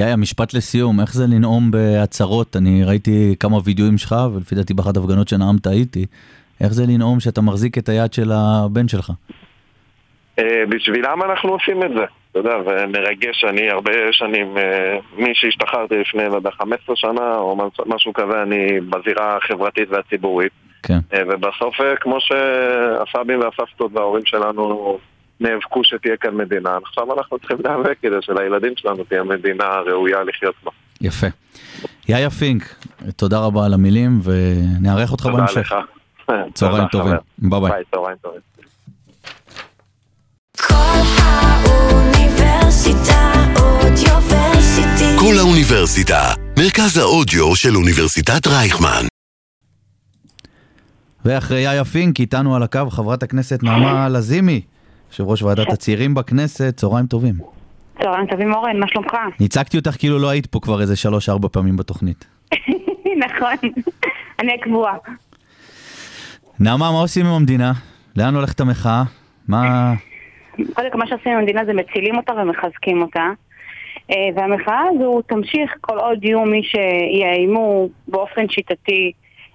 [0.00, 2.56] יאיה, משפט לסיום, איך זה לנאום בהצהרות?
[2.56, 6.06] אני ראיתי כמה וידאוים שלך, ולפי דעתי באחת ההפגנות שנאמת הייתי.
[6.60, 9.12] איך זה לנאום שאתה מחזיק את היד של הבן שלך?
[10.38, 15.94] אה, בשבילם אנחנו עושים את זה, אתה יודע, ומרגש, אני הרבה שנים, אה, מי שהשתחררתי
[15.98, 20.52] לפני, לא יודע, 15 שנה או מש- משהו כזה, אני בזירה החברתית והציבורית.
[20.82, 20.98] כן.
[21.14, 24.98] אה, ובסוף, אה, כמו שהסבים והסבתות וההורים שלנו
[25.40, 30.54] נאבקו שתהיה כאן מדינה, עכשיו אנחנו צריכים להיאבק כדי שלילדים שלנו תהיה מדינה ראויה לחיות
[30.64, 30.70] בה.
[31.00, 31.26] יפה.
[32.08, 32.74] יאיה פינק,
[33.16, 35.19] תודה רבה על המילים, ונארח אותך בהמשך.
[35.19, 35.22] תודה.
[35.22, 35.74] תודה לך.
[36.54, 37.16] צהריים טובים.
[37.38, 37.82] ביי ביי.
[37.90, 38.40] צהריים טובים.
[40.56, 40.74] כל
[41.90, 43.32] האוניברסיטה
[43.82, 45.18] אודיוורסיטי.
[45.20, 46.20] כל האוניברסיטה,
[46.58, 49.06] מרכז האודיו של אוניברסיטת רייכמן.
[51.24, 54.60] ואחרי יאיה פינק, איתנו על הקו חברת הכנסת נעמה לזימי,
[55.10, 57.34] יושב ראש ועדת הצעירים בכנסת, צהריים טובים.
[58.02, 59.16] צהריים טובים אורן, מה שלומך?
[59.40, 62.26] ניצגתי אותך כאילו לא היית פה כבר איזה שלוש-ארבע פעמים בתוכנית.
[63.24, 63.70] נכון,
[64.40, 64.96] אני הקבועה.
[66.60, 67.72] נעמה, מה עושים עם המדינה?
[68.16, 69.02] לאן הולכת המחאה?
[69.48, 69.94] מה...
[70.74, 73.30] קודם כל מה שעושים במדינה זה מצילים אותה ומחזקים אותה.
[74.10, 79.12] אה, והמחאה הזו תמשיך כל עוד יהיו מי שיאיימו באופן שיטתי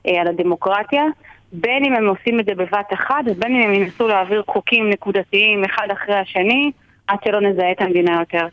[0.08, 1.04] אה, על הדמוקרטיה,
[1.52, 5.64] בין אם הם עושים את זה בבת אחת ובין אם הם ינסו להעביר חוקים נקודתיים
[5.64, 6.72] אחד אחרי השני
[7.08, 8.48] עד שלא נזהה את המדינה יותר.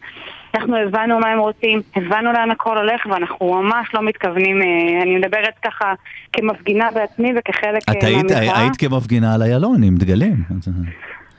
[0.55, 5.17] אנחנו הבנו מה הם רוצים, הבנו לאן הכל הולך ואנחנו ממש לא מתכוונים, אה, אני
[5.17, 5.95] מדברת ככה
[6.33, 8.61] כמפגינה בעצמי וכחלק אה, את היית, מהמחאה.
[8.61, 10.37] היית כמפגינה על איילון עם דגלים.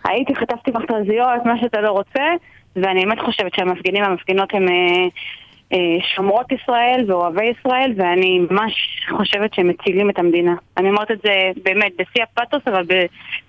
[0.06, 2.24] הייתי, חטפתי מכתזיות, מה שאתה לא רוצה,
[2.76, 5.08] ואני באמת חושבת שהמפגינים והמפגינות הם אה,
[6.16, 8.74] שומרות ישראל ואוהבי ישראל, ואני ממש
[9.18, 10.56] חושבת שהם מצילים את המדינה.
[10.78, 11.32] אני אומרת את זה
[11.64, 12.84] באמת בשיא הפתוס, אבל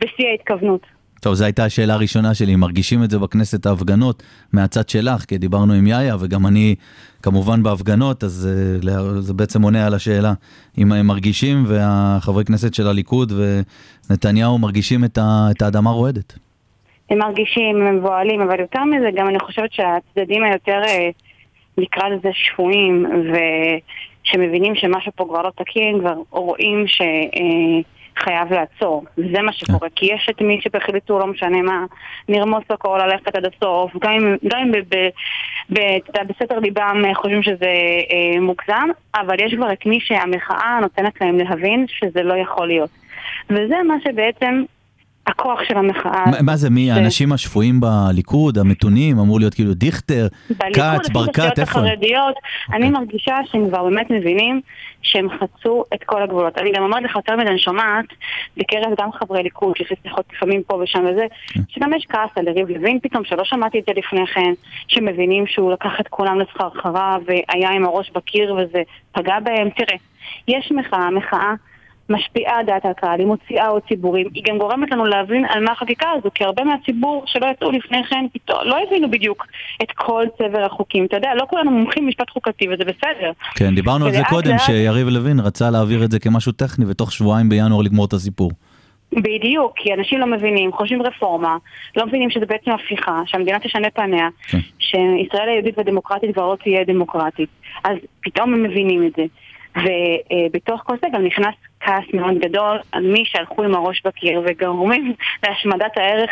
[0.01, 0.87] בשיא ההתכוונות.
[1.25, 5.73] טוב, זו הייתה השאלה הראשונה שלי, מרגישים את זה בכנסת ההפגנות מהצד שלך, כי דיברנו
[5.73, 6.75] עם יאיה וגם אני
[7.23, 8.49] כמובן בהפגנות, אז
[8.93, 10.33] אה, זה בעצם עונה על השאלה.
[10.79, 13.33] אם הם מרגישים והחברי כנסת של הליכוד
[14.11, 16.39] ונתניהו מרגישים את, ה, את האדמה רועדת.
[17.11, 21.11] הם מרגישים, הם מבוהלים, אבל יותר מזה, גם אני חושבת שהצדדים היותר, אה,
[21.79, 23.07] נקרא לזה שפויים,
[24.25, 29.05] ושמבינים שמשהו פה כבר לא תקין, כבר רואים שחייב לעצור.
[29.19, 31.85] וזה מה שקורה, כי יש את מי שהחליטו, לא משנה מה,
[32.29, 34.73] לרמוס הכל, ללכת עד הסוף, גם אם,
[36.29, 37.75] בסתר ליבם אה, חושבים שזה
[38.11, 42.91] אה, מוגזם, אבל יש כבר את מי שהמחאה נותנת להם להבין שזה לא יכול להיות.
[43.51, 44.63] וזה מה שבעצם
[45.27, 46.25] הכוח של המחאה...
[46.31, 51.09] מה- מה זה, מי זה- האנשים השפויים בליכוד, המתונים, אמור להיות כאילו דיכטר, בליכוד, כץ,
[51.09, 51.85] ברקת, איפה הם?
[51.87, 52.35] החרדיות,
[52.73, 52.91] אני אוקיי.
[52.91, 54.61] מרגישה שהם כבר באמת מבינים
[55.03, 56.59] שהם חצו את כל הגבולות.
[56.59, 58.05] אני גם אומרת לך יותר מדי, אני שומעת
[58.57, 61.61] בקרב גם חברי ליכוד, שיש שיחות לפעמים פה ושם וזה, כן.
[61.69, 64.53] שגם יש כעס על יריב לוין פתאום, שלא שמעתי את זה לפני כן,
[64.89, 68.83] שמבינים שהוא לקח את כולם לסחרחרה והיה עם הראש בקיר וזה
[69.13, 69.69] פגע בהם.
[69.71, 69.97] תראה,
[70.49, 71.53] יש מחאה, מחאה.
[72.09, 76.07] משפיעה דעת הקהל, היא מוציאה עוד ציבורים, היא גם גורמת לנו להבין על מה החקיקה
[76.19, 79.47] הזו, כי הרבה מהציבור שלא יצאו לפני כן, לא הבינו בדיוק
[79.83, 81.05] את כל צבר החוקים.
[81.05, 83.33] אתה יודע, לא כולנו מומחים במשפט חוקתי וזה בסדר.
[83.57, 87.13] כן, דיברנו על זה קודם, לאט- שיריב לוין רצה להעביר את זה כמשהו טכני, ותוך
[87.13, 88.51] שבועיים בינואר לגמור את הסיפור.
[89.13, 91.57] בדיוק, כי אנשים לא מבינים, חושבים רפורמה,
[91.97, 94.59] לא מבינים שזה בעצם הפיכה, שהמדינה תשנה פניה, כן.
[94.79, 97.49] שישראל היהודית והדמוקרטית כבר לא תהיה דמוקרטית.
[97.85, 99.23] אז פתאום הם מבינים את זה.
[99.77, 105.15] ובתוך כל זה גם נכנס כעס מאוד גדול על מי שהלכו עם הראש בקיר וגורמים
[105.47, 106.31] להשמדת הערך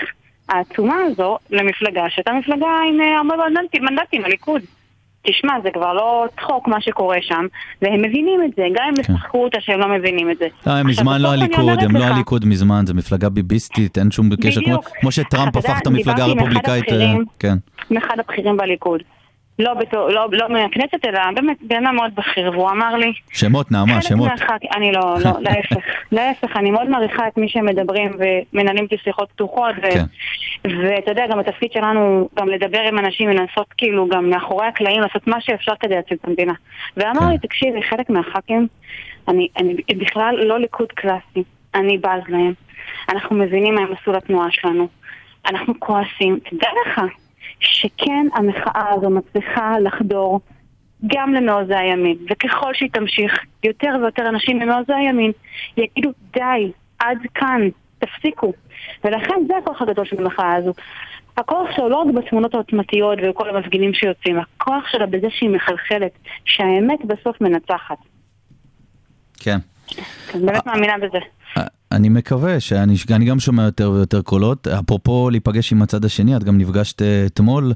[0.49, 4.63] העצומה הזו למפלגה, שהייתה מפלגה עם אה, הרבה מנדטים, מנדטים, הליכוד.
[5.27, 7.47] תשמע, זה כבר לא צחוק מה שקורה שם,
[7.83, 9.13] והם מבינים את זה, גם אם כן.
[9.13, 10.47] ישחקו אותה שהם לא מבינים את זה.
[10.67, 14.61] לא, הם מזמן לא הליכוד, הם לא הליכוד מזמן, זה מפלגה ביביסטית, אין שום קשר,
[15.01, 17.15] כמו- שטראמפ הפך את המפלגה הרפובליקאית, אה.
[17.39, 17.55] כן.
[17.91, 19.03] מאחד הבכירים בליכוד.
[19.59, 23.13] לא, בתור, לא, לא מהכנסת, אלא באמת בן אדם מאוד בכיר, והוא אמר לי...
[23.33, 24.29] שמות, נעמה, שמות.
[24.29, 25.77] מהח"כ- אני לא, לא, להפך.
[26.13, 28.11] להפך, אני מאוד מעריכה את מי שמדברים
[28.53, 29.75] ומנהלים איתי שיחות פתוחות.
[29.79, 30.05] ו- כן.
[30.65, 35.01] ואתה יודע, גם התפקיד שלנו הוא גם לדבר עם אנשים ולנסות כאילו גם מאחורי הקלעים
[35.01, 36.53] לעשות מה שאפשר כדי להציל את המדינה.
[36.97, 37.29] ואמר כן.
[37.29, 38.67] לי, תקשיבי, חלק מהח"כים,
[39.29, 41.43] אני, אני בכלל לא ליכוד קלאסי,
[41.75, 42.53] אני בז להם.
[43.09, 44.89] אנחנו מבינים מה הם עשו לתנועה שלנו.
[45.51, 46.39] אנחנו כועסים.
[46.51, 47.01] תדע לך
[47.63, 50.41] שכן המחאה הזו מצליחה לחדור
[51.07, 55.33] גם למעוזי הימין, וככל שהיא תמשיך, יותר ויותר אנשים ממעוזי הימין
[55.77, 58.53] יגידו די, עד כאן, תפסיקו.
[59.05, 60.73] ולכן זה הכוח הגדול של המחאה הזו.
[61.37, 66.13] הכוח שלו לא רק בתמונות העוצמתיות וכל המפגינים שיוצאים, הכוח שלה בזה שהיא מחלחלת,
[66.45, 67.99] שהאמת בסוף מנצחת.
[69.41, 69.59] כן.
[70.35, 71.19] אני באמת מאמינה בזה.
[71.93, 74.69] אני מקווה שאני אני גם שומע יותר ויותר קולות.
[74.69, 77.73] אפרופו להיפגש עם הצד השני, את גם נפגשת אה, אתמול,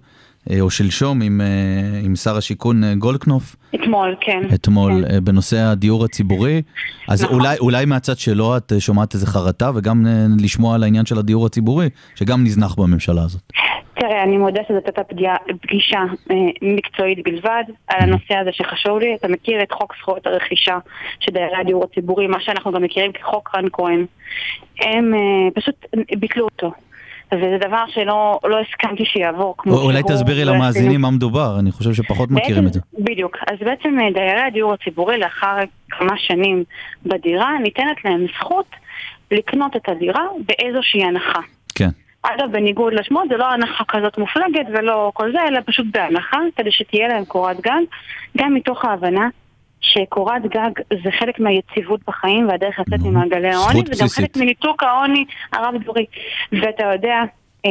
[0.61, 4.43] או שלשום, עם, אה, עם שר השיכון אה, גולדקנופ, אתמול, כן.
[4.55, 5.15] אתמול, כן.
[5.15, 6.63] אה, בנושא הדיור הציבורי.
[7.09, 7.41] אז נכון.
[7.41, 11.19] אולי, אולי מהצד שלו את אה, שומעת איזה חרטה, וגם אה, לשמוע על העניין של
[11.19, 13.43] הדיור הציבורי, שגם נזנח בממשלה הזאת.
[14.01, 15.03] תראה, אני מודה שזאת הייתה
[15.63, 15.99] פגישה
[16.31, 19.15] אה, מקצועית בלבד על הנושא הזה שחשוב לי.
[19.15, 20.79] אתה מכיר את חוק זכויות הרכישה
[21.21, 24.07] של דיירי הדיור הציבורי, מה שאנחנו גם מכירים כחוק רן כהן.
[24.81, 25.87] הם אה, פשוט
[26.19, 26.73] ביטלו אותו.
[27.35, 31.03] וזה דבר שלא לא הסכמתי שיעבור כמו או- אולי תסבירי לא למאזינים עשינו.
[31.03, 32.81] מה מדובר, אני חושב שפחות מכירים את זה.
[32.93, 33.37] בעצם- בדיוק.
[33.53, 35.57] אז בעצם אה, דיירי הדיור הציבורי לאחר
[35.91, 36.65] כמה שנים
[37.07, 38.67] בדירה ניתנת להם זכות
[39.31, 41.41] לקנות את הדירה באיזושהי הנחה.
[41.75, 41.89] כן.
[42.23, 46.73] אגב, בניגוד לשמות, זה לא הנחה כזאת מופלגת ולא כל זה, אלא פשוט בהנחה, כדי
[46.73, 47.81] שתהיה להם קורת גג,
[48.39, 49.29] גם מתוך ההבנה
[49.81, 50.71] שקורת גג
[51.05, 54.25] זה חלק מהיציבות בחיים והדרך לצאת ממעגלי העוני, וגם בסיסית.
[54.25, 56.07] חלק מניתוק העוני הרב-דורי.
[56.53, 57.23] ואתה יודע,
[57.67, 57.71] אה,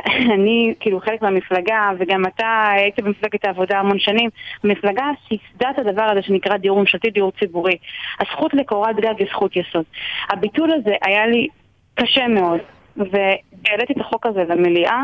[0.34, 4.30] אני, כאילו, חלק מהמפלגה, וגם אתה היית במפלגת העבודה המון שנים,
[4.64, 7.76] המפלגה סיסדה את הדבר הזה שנקרא דיור ממשלתי, דיור ציבורי.
[8.20, 9.84] הזכות לקורת גג היא זכות יסוד.
[10.30, 11.48] הביטול הזה היה לי
[11.94, 12.60] קשה מאוד.
[12.96, 15.02] והעליתי את החוק הזה למליאה,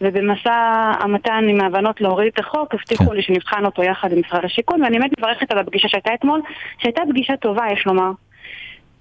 [0.00, 0.52] ובמשא
[1.00, 3.16] המתן עם ההבנות להוריד את החוק, הבטיחו כן.
[3.16, 6.40] לי שנבחן אותו יחד עם משרד השיכון, ואני באמת מברכת על הפגישה שהייתה אתמול,
[6.78, 8.10] שהייתה פגישה טובה, יש לומר,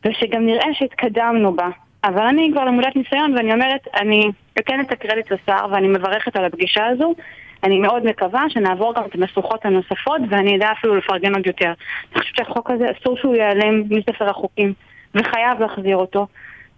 [0.05, 1.69] ושגם נראה שהתקדמנו בה.
[2.03, 6.45] אבל אני כבר למודת ניסיון, ואני אומרת, אני אתן את הקרדיט לשר, ואני מברכת על
[6.45, 7.13] הפגישה הזו.
[7.63, 11.73] אני מאוד מקווה שנעבור גם את המשוכות הנוספות, ואני אדע אפילו לפרגן עוד יותר.
[12.13, 14.73] אני חושבת שהחוק הזה, אסור שהוא ייעלם מספר החוקים,
[15.15, 16.27] וחייב להחזיר אותו.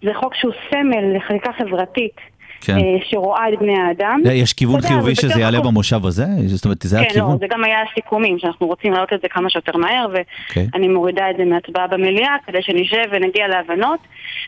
[0.02, 2.16] זה חוק שהוא סמל לחקיקה חברתית,
[2.60, 2.76] כן.
[2.78, 4.20] אה, שרואה את בני האדם.
[4.24, 6.24] יש כיוון חיובי שזה יעלה במושב הזה?
[6.46, 7.32] זאת אומרת, זה כן, הכיוון?
[7.32, 10.06] לא, זה גם היה הסיכומים, שאנחנו רוצים להעלות את זה כמה שיותר מהר,
[10.48, 10.66] אוקיי.
[10.72, 14.00] ואני מורידה את זה מהצבעה במליאה, כדי שנשב ונגיע להבנות,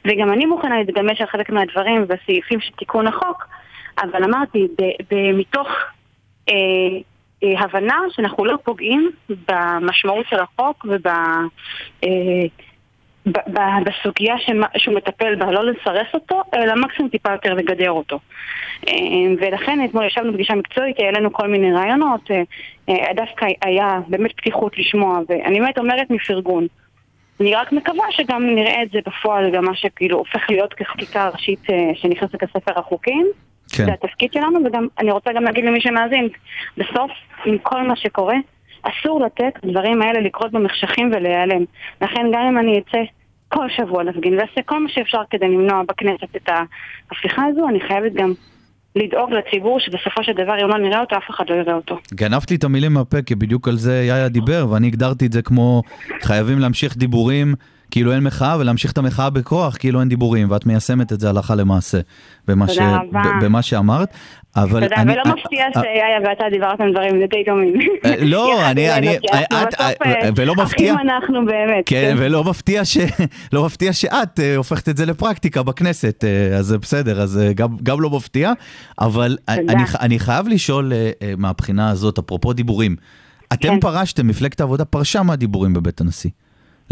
[0.05, 3.47] וגם אני מוכנה להתגמש על חלק מהדברים בסעיפים של תיקון החוק,
[4.03, 4.69] אבל אמרתי,
[5.35, 5.69] מתוך
[6.49, 6.55] אה,
[7.45, 9.11] אה, הבנה שאנחנו לא פוגעים
[9.49, 11.07] במשמעות של החוק וב...
[12.05, 12.11] אה,
[13.85, 18.19] בסוגיה שמה- שהוא מטפל בה, לא לסרס אותו, אלא מקסימום טיפה יותר לגדר אותו.
[18.89, 18.93] אה,
[19.41, 22.43] ולכן אתמול ישבנו בפגישה מקצועית, העלינו כל מיני רעיונות, אה,
[22.89, 26.67] אה, דווקא היה באמת פתיחות לשמוע, ואני באמת אומרת מפרגון.
[27.41, 31.67] אני רק מקווה שגם נראה את זה בפועל, גם מה שכאילו הופך להיות כחקיקה ראשית
[31.95, 33.27] שנכנסת לספר החוקים.
[33.77, 33.85] כן.
[33.85, 36.29] זה התפקיד שלנו, וגם אני רוצה גם להגיד למי שמאזין,
[36.77, 37.11] בסוף,
[37.45, 38.37] עם כל מה שקורה,
[38.83, 41.65] אסור לתת לדברים האלה לקרות במחשכים ולהיעלם.
[42.03, 42.99] לכן גם אם אני אצא
[43.49, 48.13] כל שבוע להפגין ויעשה כל מה שאפשר כדי למנוע בכנסת את ההפיכה הזו, אני חייבת
[48.13, 48.33] גם
[48.97, 51.99] לדאוג לציבור שבסופו של דבר אם לא נראה אותו, אף אחד לא יראה אותו.
[52.15, 55.43] גנבת לי את המילים מהפה, כי בדיוק על זה יאיה דיבר, ואני הגדרתי את זה
[55.43, 55.83] כמו
[56.23, 57.55] חייבים להמשיך דיבורים
[57.93, 61.55] כאילו אין מחאה, ולהמשיך את המחאה בכוח כאילו אין דיבורים, ואת מיישמת את זה הלכה
[61.55, 62.01] למעשה
[62.49, 62.75] במה, ש...
[62.79, 62.99] תודה.
[63.13, 64.09] ב- במה שאמרת.
[64.57, 65.13] אבל יודע, אני...
[65.13, 67.75] ולא אה, מפתיע אה, שיאיה ואתה דיברתם דברים די דומים.
[68.05, 69.75] אה, לא, אני- אני- את-
[70.37, 71.83] ולא מפתיע- אחים אנחנו באמת.
[71.87, 72.99] כן, ולא מפתיע, ש...
[73.53, 76.25] לא מפתיע שאת הופכת את זה לפרקטיקה בכנסת,
[76.59, 78.53] אז זה בסדר, אז גם, גם לא מפתיע,
[79.01, 79.73] אבל תודה.
[79.73, 80.93] אני, אני חייב לשאול
[81.37, 82.97] מהבחינה הזאת, אפרופו דיבורים,
[83.53, 83.81] אתם כן.
[83.81, 86.31] פרשתם, מפלגת העבודה פרשה מהדיבורים בבית הנשיא.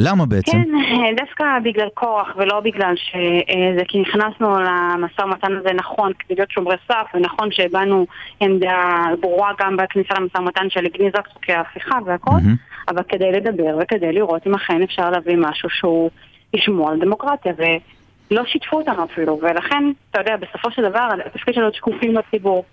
[0.05, 0.53] למה בעצם?
[0.53, 6.34] כן, אה, דווקא בגלל כוח ולא בגלל שזה כי נכנסנו למשא ומתן הזה נכון כדי
[6.34, 8.07] להיות שומרי סף ונכון שהבענו
[8.40, 12.57] עמדה ברורה גם בכניסה למשא ומתן של גניזת חוקי ההפיכה והכל מהמם.
[12.88, 16.11] אבל כדי לדבר וכדי לראות אם אכן אפשר להביא משהו שהוא
[16.55, 21.72] ישמור על דמוקרטיה ולא שיתפו אותנו אפילו ולכן, אתה יודע, בסופו של דבר התפקיד שלנו
[21.72, 22.64] שקופים לציבור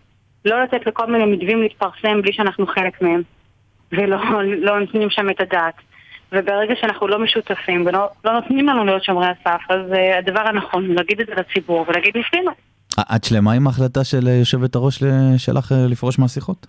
[0.45, 3.21] לא לתת לכל מיני מתווים להתפרסם בלי שאנחנו חלק מהם
[3.91, 5.73] ולא לא נותנים שם את הדעת
[6.31, 10.85] וברגע שאנחנו לא משותפים ולא לא נותנים לנו להיות שומרי הסף, אז uh, הדבר הנכון
[10.85, 12.51] הוא להגיד את זה לציבור ולהגיד ניסינו.
[13.15, 16.67] את שלמה עם ההחלטה של אה, יושבת הראש ל- שלך אה, לפרוש מהשיחות?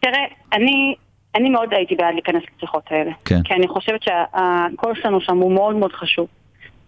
[0.00, 0.94] תראה, אני,
[1.34, 3.10] אני מאוד הייתי בעד להיכנס לשיחות האלה.
[3.24, 3.42] כן.
[3.42, 6.26] כי אני חושבת שהקול שלנו שם הוא מאוד מאוד חשוב.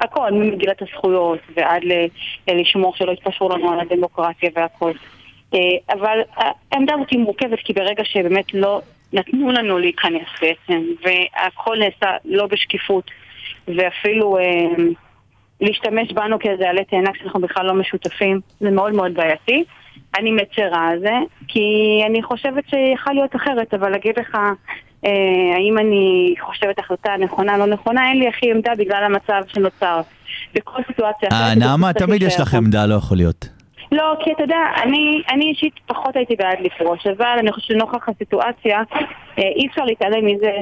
[0.00, 2.06] הכל, ממגילת הזכויות ועד ל-
[2.60, 4.92] לשמור שלא יתפשרו לנו על הדמוקרטיה והכל.
[5.54, 5.58] אה,
[5.98, 8.80] אבל העמדה הזאת היא מורכבת כי ברגע שבאמת לא
[9.12, 13.10] נתנו לנו להיכנס בעצם, והכל נעשה לא בשקיפות,
[13.68, 14.84] ואפילו אה,
[15.60, 19.64] להשתמש בנו כאיזה עלה תאנה כשאנחנו בכלל לא משותפים, זה מאוד מאוד בעייתי.
[20.18, 21.14] אני מצרה על זה,
[21.48, 21.60] כי
[22.06, 24.38] אני חושבת שיכול להיות אחרת, אבל להגיד לך
[25.04, 25.10] אה,
[25.56, 30.00] האם אני חושבת החלטה נכונה לא נכונה, אין לי הכי עמדה בגלל המצב שנוצר.
[30.54, 31.58] בכל סיטואציה אה, אחרת...
[31.58, 32.54] נעמה, תמיד יש לך.
[32.54, 33.59] עמדה, לא יכול להיות.
[33.92, 38.08] לא, כי אתה יודע, אני, אני אישית פחות הייתי בעד לפרוש, אבל אני חושבת שנוכח
[38.08, 38.82] הסיטואציה
[39.38, 40.52] אה, אי אפשר להתעלם מזה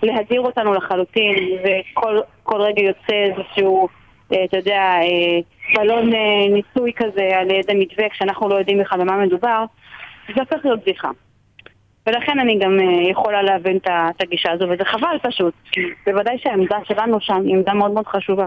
[0.00, 1.34] שלהדיר אותנו לחלוטין
[1.64, 3.88] וכל כל רגע יוצא איזשהו,
[4.32, 5.40] אה, אתה יודע, אה,
[5.74, 9.64] בלון אה, ניסוי כזה על איזה מתווה כשאנחנו לא יודעים בכלל במה מדובר,
[10.34, 11.10] זה הופך להיות בדיחה.
[12.08, 16.76] ולכן אני גם אה, יכולה להבין את הגישה הזו, וזה חבל פשוט, כי בוודאי שהעמדה
[16.84, 18.46] שלנו שם היא עמדה מאוד מאוד חשובה.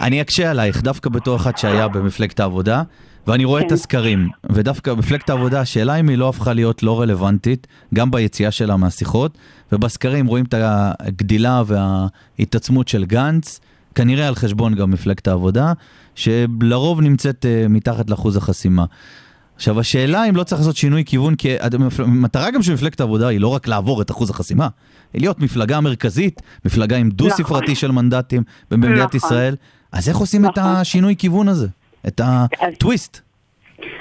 [0.00, 2.82] אני אקשה עלייך, דווקא בתור אחד שהיה במפלגת העבודה,
[3.26, 3.74] ואני רואה את כן.
[3.74, 8.76] הסקרים, ודווקא מפלגת העבודה, השאלה אם היא לא הפכה להיות לא רלוונטית, גם ביציאה שלה
[8.76, 9.38] מהשיחות,
[9.72, 10.54] ובסקרים רואים את
[11.00, 13.60] הגדילה וההתעצמות של גנץ,
[13.94, 15.72] כנראה על חשבון גם מפלגת העבודה,
[16.14, 18.84] שלרוב נמצאת אה, מתחת לאחוז החסימה.
[19.56, 21.56] עכשיו השאלה אם לא צריך לעשות שינוי כיוון, כי
[21.98, 24.68] המטרה גם של מפלגת העבודה היא לא רק לעבור את אחוז החסימה,
[25.12, 29.16] היא להיות מפלגה מרכזית, מפלגה עם דו-ספרתי של מנדטים במדינת נכון.
[29.16, 29.56] ישראל,
[29.92, 30.70] אז איך עושים את נכון.
[30.70, 31.68] השינוי כיוון הזה?
[32.06, 33.25] את הטוויסט?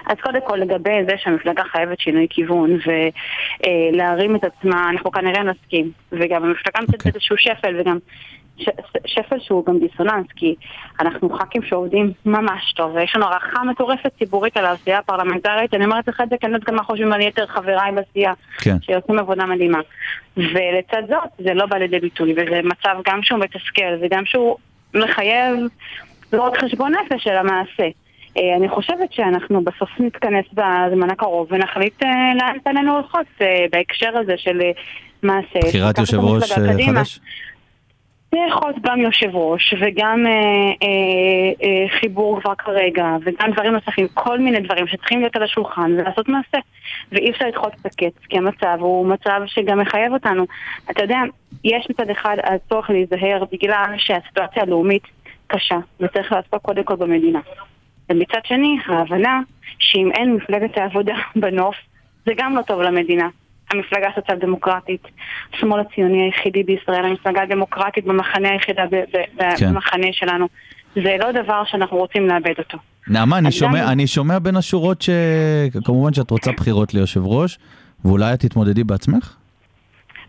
[0.06, 5.92] אז קודם כל לגבי זה שהמפלגה חייבת שינוי כיוון ולהרים את עצמה, אנחנו כנראה נסכים.
[6.12, 7.12] וגם המפלגה נמצאת אוקיי.
[7.12, 7.98] באיזשהו שפל וגם
[8.58, 8.70] ש-
[9.06, 10.56] שפל שהוא גם דיסוננס, כי
[11.00, 16.08] אנחנו ח"כים שעובדים ממש טוב, ויש לנו הערכה מטורפת ציבורית על העשייה הפרלמנטרית, אני אומרת
[16.08, 18.76] לך את זה כי אני יודעת גם מה חושבים על יתר חבריי בסיעה, כן.
[18.82, 19.80] שעושים עבודה מדהימה.
[20.38, 24.58] ולצד זאת, זה לא בא לידי ביטוי, וזה מצב גם שהוא מתסכל, וגם שהוא
[24.94, 25.56] מחייב
[26.34, 27.88] לא רק חשבון נפש, אלא מעשה.
[28.38, 34.18] אה, אני חושבת שאנחנו בסוף נתכנס בזמן הקרוב ונחליט אה, לאן פנינו הולכות אה, בהקשר
[34.18, 34.62] הזה של
[35.24, 35.60] מעשה.
[35.68, 36.52] בחירת יושב ראש.
[36.52, 37.20] חדש?
[38.36, 40.88] זה יכול להיות גם יושב ראש וגם אה, אה,
[41.64, 46.30] אה, חיבור כבר כרגע וגם דברים נוספים, כל מיני דברים שצריכים להיות על השולחן ולעשות
[46.30, 46.58] מעשה.
[47.12, 50.46] ואי אפשר לדחות את הקץ, כי המצב הוא מצב שגם מחייב אותנו.
[50.92, 51.20] אתה יודע,
[51.64, 55.04] יש מצד אחד הצורך להיזהר בגלל שהסיטואציה הלאומית
[55.48, 57.40] קשה, וצריך לעשות קודם כל במדינה.
[58.10, 59.40] ומצד שני, ההבנה
[59.80, 61.76] שאם אין מפלגת העבודה בנוף,
[62.26, 63.28] זה גם לא טוב למדינה.
[63.72, 65.02] המפלגה הסוציאל דמוקרטית,
[65.54, 68.96] השמאל הציוני היחידי בישראל, המפלגה הדמוקרטית במחנה היחידה ב-
[69.42, 69.70] ב- כן.
[69.74, 70.48] במחנה שלנו.
[70.96, 72.78] זה לא דבר שאנחנו רוצים לאבד אותו.
[73.08, 77.58] נעמה, אני שומע, גם- אני שומע בין השורות שכמובן שאת רוצה בחירות ליושב ראש,
[78.06, 79.36] ואולי את תתמודדי בעצמך?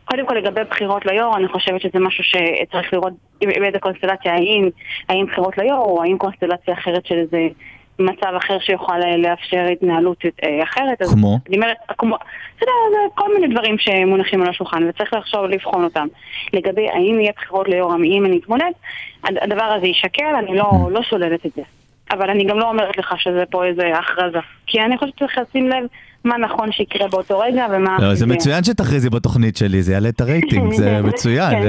[0.07, 4.69] קודם כל לגבי בחירות ליו"ר, אני חושבת שזה משהו שצריך לראות באיזה קונסטלציה, האם,
[5.09, 7.39] האם בחירות ליו"ר או האם קונסטלציה אחרת של איזה
[7.99, 11.03] מצב אחר שיוכל לאפשר התנהלות אה, אחרת.
[11.03, 11.39] אז כמו?
[11.49, 12.25] אני אומרת, כמו, אתה
[12.65, 16.07] יודע, זה כל מיני דברים שמונחים על השולחן וצריך לחשוב לבחון אותם.
[16.53, 18.71] לגבי האם יהיה בחירות ליו"ר, האם אני אתמודד,
[19.25, 21.63] הד- הדבר הזה יישקל, אני לא, לא שוללת את זה.
[22.11, 24.39] אבל אני גם לא אומרת לך שזה פה איזה הכרזה.
[24.67, 25.85] כי אני חושבת שצריך לשים לב
[26.27, 27.97] מה נכון שיקרה באותו רגע ומה...
[28.01, 31.51] לא, זה מצוין שתכריזי בתוכנית שלי, זה יעלה את הרייטינג, זה מצוין.
[31.51, 31.69] כן.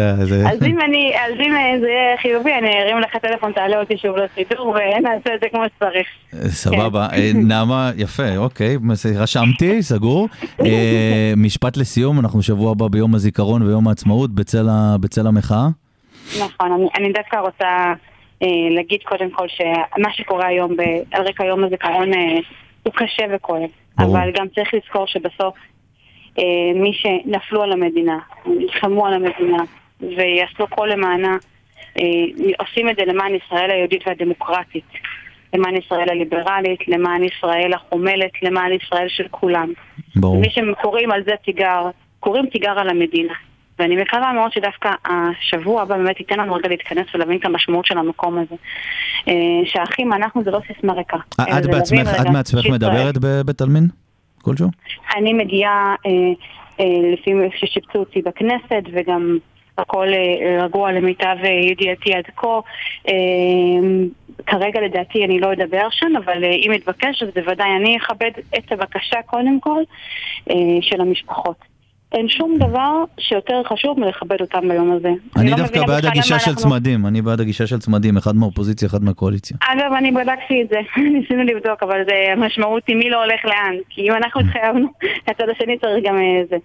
[0.51, 3.97] אז אם אני, אז אם אה, זה יהיה חיובי, אני ארים לך טלפון, תעלה אותי
[3.97, 6.07] שוב לסידור ונעשה את זה כמו שצריך.
[6.47, 8.77] סבבה, אה, נעמה, יפה, אוקיי,
[9.15, 10.27] רשמתי, סגור.
[10.65, 14.29] אה, משפט לסיום, אנחנו שבוע הבא ביום הזיכרון ויום העצמאות
[15.01, 15.67] בצל המחאה.
[16.39, 17.93] נכון, אני, אני דווקא רוצה
[18.43, 20.75] אה, להגיד קודם כל שמה שקורה היום
[21.11, 22.39] על רקע יום הזיכרון אה,
[22.87, 24.17] הוא קשה וכואב, ברור.
[24.17, 25.55] אבל גם צריך לזכור שבסוף
[26.39, 26.43] אה,
[26.75, 29.63] מי שנפלו על המדינה, נלחמו על המדינה
[30.01, 31.37] ויעשו כל למענה,
[31.99, 32.03] אה,
[32.59, 34.85] עושים את זה למען ישראל היהודית והדמוקרטית,
[35.53, 39.73] למען ישראל הליברלית, למען ישראל החומלת, למען ישראל של כולם.
[40.15, 40.39] ברור.
[40.39, 41.81] מי שקוראים על זה תיגר,
[42.19, 43.33] קוראים תיגר על המדינה.
[43.79, 47.97] ואני מקווה מאוד שדווקא השבוע הבא באמת ייתן לנו רגע להתכנס ולהבין את המשמעות של
[47.97, 48.55] המקום הזה.
[49.27, 49.33] אה,
[49.65, 51.17] שהאחים אנחנו זה לא סיסמה ריקה.
[51.39, 53.87] אלא אה, את בעצמך, את מעצמך מדברת בבית עלמין?
[54.41, 54.67] כלשהו?
[55.15, 56.11] אני מגיעה, אה,
[56.79, 59.37] אה, לפי ששיפצו אותי בכנסת, וגם
[59.77, 62.59] הכל אה, רגוע למיטב אה, ידיעתי עד כה.
[63.09, 63.13] אה,
[64.45, 68.71] כרגע לדעתי אני לא אדבר שם, אבל אה, אם יתבקש אז בוודאי אני אכבד את
[68.71, 69.81] הבקשה קודם כל
[70.49, 71.76] אה, של המשפחות.
[72.13, 75.09] אין שום דבר שיותר חשוב מלכבד אותם ביום הזה.
[75.37, 78.87] אני לא דווקא בעד הגישה של אנחנו- צמדים, אני בעד הגישה של צמדים, אחד מהאופוזיציה,
[78.87, 79.57] אחד מהקואליציה.
[79.61, 80.79] אגב, אני בדקתי את זה,
[81.13, 83.75] ניסינו לבדוק, אבל זה, המשמעות היא מי לא הולך לאן.
[83.89, 84.87] כי אם אנחנו התחייבנו,
[85.27, 86.57] הצד השני צריך גם אה, זה.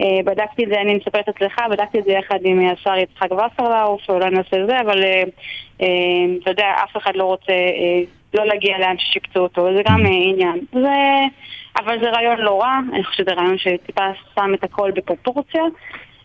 [0.00, 4.00] אה, בדקתי את זה, אני מספרת אצלך, בדקתי את זה יחד עם השר יצחק וסרלאוף,
[4.08, 5.22] אולי נעשה זה, אבל אה,
[5.82, 5.86] אה,
[6.42, 8.00] אתה יודע, אף אחד לא רוצה אה,
[8.34, 10.58] לא להגיע לאן ששיפצו אותו, זה גם אה, עניין.
[10.72, 10.88] זה,
[11.78, 14.02] אבל זה רעיון לא רע, אני חושבת שזה רעיון שטיפה
[14.34, 15.62] שם את הכל בפרופורציה,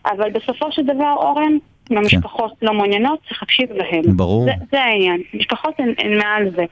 [0.06, 1.52] אבל בסופו של דבר, אורן,
[1.90, 4.16] אם המשפחות לא מעוניינות, צריך להקשיב להם.
[4.16, 4.44] ברור.
[4.44, 5.22] זה, זה העניין.
[5.34, 6.64] משפחות הן, הן מעל זה.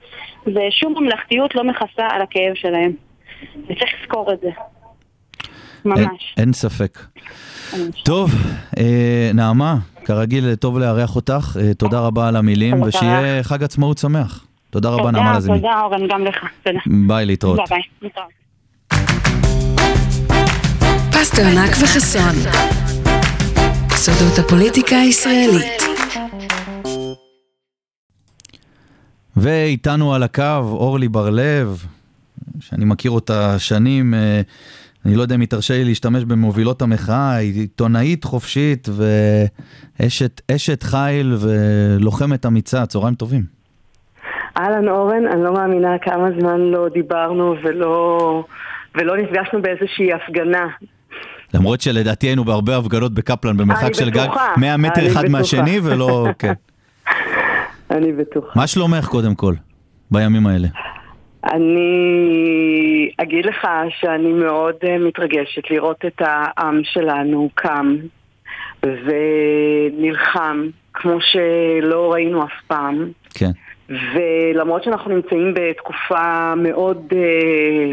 [0.47, 2.93] ושום ממלכתיות לא מכסה על הכאב שלהם.
[3.65, 4.47] וצריך לזכור את זה.
[4.47, 6.35] אין- ממש.
[6.39, 6.99] אין ספק.
[8.05, 8.31] טוב,
[8.79, 9.75] אה, נעמה,
[10.05, 12.83] כרגיל טוב לארח אותך, אה, תודה רבה על המילים.
[12.83, 14.47] ושיהיה חג עצמאות שמח.
[14.71, 15.57] תודה רבה נעמה תודה, לזימי.
[15.59, 16.47] תודה אורן, גם לך.
[16.63, 16.79] תודה.
[17.07, 17.57] ביי, להתראות.
[17.59, 17.83] ביי ביי.
[18.03, 18.42] להתראות.
[21.23, 22.53] פסטרנק וחסון.
[23.91, 25.83] סודות הפוליטיקה הישראלית.
[29.37, 31.87] ואיתנו על הקו אורלי בר-לב,
[32.61, 34.41] שאני מכיר אותה שנים, אה,
[35.07, 40.83] אני לא יודע אם היא תרשה לי להשתמש במובילות המחאה, היא עיתונאית חופשית ואשת אשת
[40.83, 43.43] חיל ולוחמת אמיצה, צהריים טובים.
[44.57, 48.45] אהלן אורן, אני לא מאמינה כמה זמן לא דיברנו ולא,
[48.95, 50.67] ולא נפגשנו באיזושהי הפגנה.
[51.55, 55.29] למרות שלדעתי היינו בהרבה הפגנות בקפלן במרחק של גג בטוחה, 100 מטר אחד בטוחה.
[55.29, 56.53] מהשני ולא, כן.
[57.91, 58.61] אני בטוחה.
[58.61, 59.55] מה שלומך קודם כל,
[60.11, 60.69] בימים האלה?
[61.45, 63.67] אני אגיד לך
[64.01, 67.97] שאני מאוד אה, מתרגשת לראות את העם שלנו קם
[68.83, 73.11] ונלחם כמו שלא ראינו אף פעם.
[73.35, 73.51] כן.
[74.15, 77.93] ולמרות שאנחנו נמצאים בתקופה מאוד אה,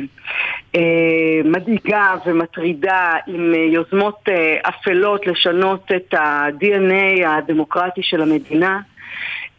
[0.75, 8.79] אה, מדאיגה ומטרידה עם אה, יוזמות אה, אפלות לשנות את ה-DNA הדמוקרטי של המדינה,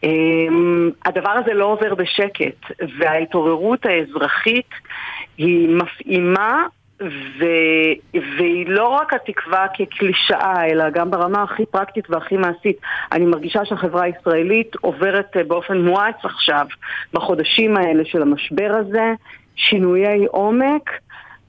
[0.03, 0.09] אה,
[1.05, 4.69] הדבר הזה לא עובר בשקט, וההתעוררות האזרחית
[5.37, 6.65] היא מפעימה
[7.01, 7.45] ו...
[8.13, 12.77] והיא לא רק התקווה כקלישאה, אלא גם ברמה הכי פרקטית והכי מעשית.
[13.11, 16.65] אני מרגישה שהחברה הישראלית עוברת אה, באופן מואץ עכשיו,
[17.13, 19.13] בחודשים האלה של המשבר הזה,
[19.55, 20.89] שינויי עומק,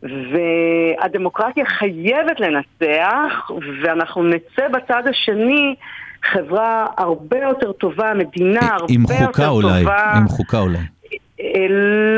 [0.02, 3.50] והדמוקרטיה חייבת לנצח,
[3.82, 5.74] ואנחנו נצא בצד השני
[6.24, 9.50] חברה הרבה יותר טובה, מדינה הרבה עם יותר חוקה טובה.
[9.50, 9.84] אולי,
[10.16, 10.78] עם חוקה אולי.
[11.42, 11.66] אה,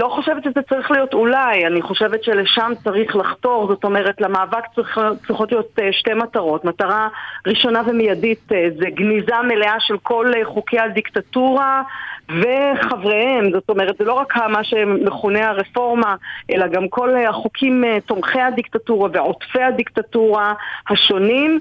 [0.00, 5.00] לא חושבת שזה צריך להיות אולי, אני חושבת שלשם צריך לחתור, זאת אומרת למאבק צריך,
[5.26, 6.64] צריכות להיות אה, שתי מטרות.
[6.64, 7.08] מטרה
[7.46, 11.82] ראשונה ומיידית אה, זה גניזה מלאה של כל חוקי הדיקטטורה
[12.28, 16.14] וחבריהם, זאת אומרת זה לא רק מה שמכונה הרפורמה,
[16.50, 20.52] אלא גם כל החוקים תומכי הדיקטטורה ועוטפי הדיקטטורה
[20.90, 21.60] השונים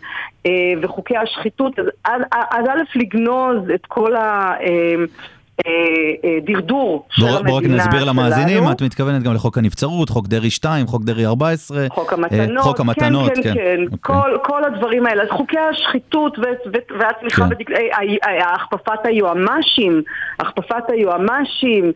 [0.82, 4.54] וחוקי השחיתות, אז אז- אז א' לגנוז את כל ה...
[5.68, 5.72] אה,
[6.26, 8.72] אה, דרדור של המדינה בוא רק נסביר למאזינים, שלנו.
[8.72, 12.80] את מתכוונת גם לחוק הנבצרות, חוק דרעי 2, חוק דרעי 14, חוק אה, המתנות, חוק
[12.80, 13.98] המתנות, כן, כן, כן, אוקיי.
[14.02, 16.42] כל, כל הדברים האלה, חוקי השחיתות ו-
[16.74, 17.66] ו- והתמיכה, כן.
[18.56, 20.02] הכפפת היועמ"שים,
[20.40, 21.92] הכפפת היועמ"שים,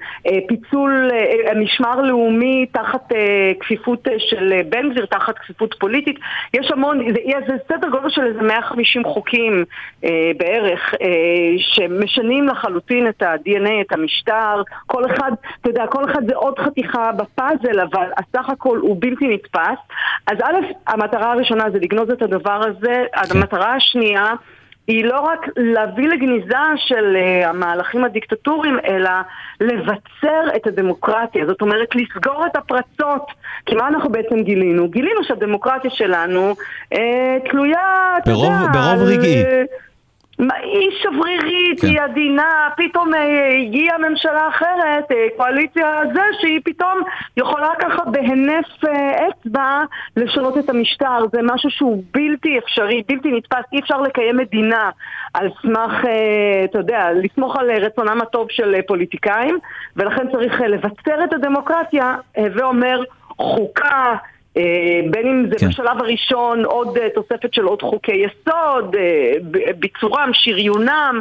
[0.48, 1.12] פיצול
[1.56, 3.12] משמר לאומי תחת
[3.60, 6.20] כפיפות של בן גביר, תחת כפיפות פוליטית,
[6.54, 9.64] יש המון, זה, זה סדר גודל של איזה 150 חוקים
[10.38, 10.94] בערך,
[11.58, 15.32] שמשנים לחלוטין את ה-DNA מאפייני את המשטר, כל אחד,
[15.62, 19.80] אתה יודע, כל אחד זה עוד חתיכה בפאזל, אבל הסך הכל הוא בלתי נתפס.
[20.28, 20.56] אז א',
[20.88, 24.34] המטרה הראשונה זה לגנוז את הדבר הזה, המטרה השנייה
[24.88, 29.10] היא לא רק להביא לגניזה של uh, המהלכים הדיקטטוריים, אלא
[29.62, 31.46] לבצר את הדמוקרטיה.
[31.46, 33.26] זאת אומרת, לסגור את הפרצות.
[33.66, 34.90] כי מה אנחנו בעצם גילינו?
[34.90, 36.56] גילינו שהדמוקרטיה שלנו
[36.94, 36.98] uh,
[37.50, 38.66] תלויה, אתה יודע...
[38.74, 39.44] ברוב רגעי.
[39.44, 39.50] מה,
[40.40, 41.88] היא שברירית, כן.
[41.88, 47.02] היא עדינה, פתאום אה, הגיעה ממשלה אחרת, אה, קואליציה זה, שהיא פתאום
[47.38, 49.84] יכולה ככה בהינף אה, אצבע
[50.18, 51.26] לשנות את המשטר.
[51.32, 54.90] זה משהו שהוא בלתי אפשרי, בלתי נתפס, אי אפשר לקיים מדינה
[55.34, 55.92] על סמך,
[56.64, 59.58] אתה יודע, לסמוך על רצונם הטוב של פוליטיקאים,
[59.96, 63.02] ולכן צריך לבצר את הדמוקרטיה, אה, ואומר
[63.38, 64.16] חוקה,
[65.12, 65.68] בין אם זה כן.
[65.68, 69.34] בשלב הראשון עוד אה, תוספת של עוד חוקי יסוד, אה,
[69.80, 71.20] ביצורם, שריונם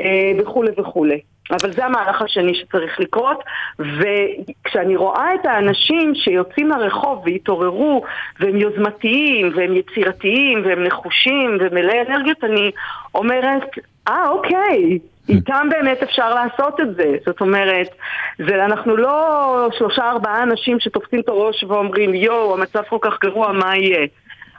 [0.00, 1.20] אה, וכולי וכולי.
[1.50, 3.44] אבל זה המהלך השני שצריך לקרות,
[3.78, 8.04] וכשאני רואה את האנשים שיוצאים לרחוב והתעוררו,
[8.40, 12.70] והם יוזמתיים, והם יצירתיים, והם נחושים, ומלאי אנרגיות, אני
[13.14, 13.62] אומרת,
[14.08, 14.98] אה, אוקיי,
[15.28, 17.16] איתם באמת אפשר לעשות את זה.
[17.26, 17.88] זאת אומרת,
[18.48, 23.52] זה, אנחנו לא שלושה ארבעה אנשים שתופסים את הראש ואומרים, יואו, המצב כל כך גרוע,
[23.52, 24.06] מה יהיה?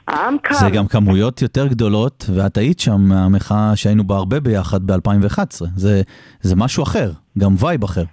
[0.08, 0.54] העם קם.
[0.54, 5.64] זה גם כמויות יותר גדולות, ואת היית שם מהמחאה שהיינו בה הרבה ביחד ב-2011.
[5.76, 6.02] זה,
[6.40, 8.04] זה משהו אחר, גם וייב אחר.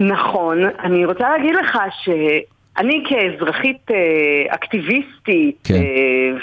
[0.00, 5.74] נכון, אני רוצה להגיד לך שאני כאזרחית אה, אקטיביסטית כן.
[5.74, 5.80] אה,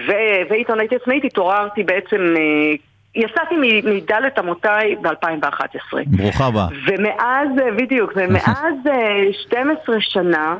[0.08, 2.74] ו- ועיתונאית עצמאית התעוררתי בעצם, אה,
[3.16, 5.98] יצאתי מדלת אמותיי ב-2011.
[6.08, 6.68] ברוכה הבאה.
[6.88, 10.56] ומאז, אה, בדיוק, ומאז אה, 12 שנה,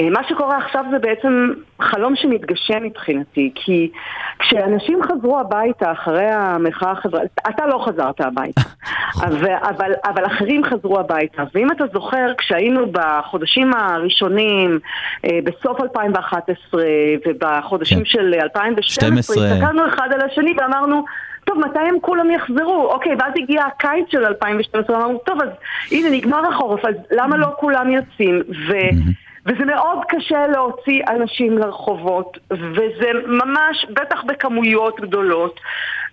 [0.00, 3.90] אה, מה שקורה עכשיו זה בעצם חלום שמתגשם מבחינתי, כי
[4.38, 8.60] כשאנשים חזרו הביתה אחרי המחאה החברתית, אתה לא חזרת הביתה,
[9.26, 14.78] אבל, אבל, אבל אחרים חזרו הביתה, ואם אתה זוכר, כשהיינו בחודשים הראשונים,
[15.24, 16.82] אה, בסוף 2011
[17.26, 18.04] ובחודשים כן.
[18.04, 19.46] של 2012, 12.
[19.46, 21.04] הסתכלנו אחד על השני ואמרנו,
[21.48, 22.86] טוב, מתי הם כולם יחזרו?
[22.92, 25.48] אוקיי, ואז הגיע הקיץ של 2012, ואמרנו, טוב, אז
[25.92, 28.42] הנה, נגמר החורף, אז למה לא כולם יוצאים?
[28.68, 28.72] ו...
[29.46, 35.60] וזה מאוד קשה להוציא אנשים לרחובות, וזה ממש, בטח בכמויות גדולות.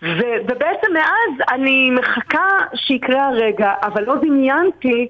[0.03, 5.07] ו- ובעצם מאז אני מחכה שיקרה הרגע, אבל לא דמיינתי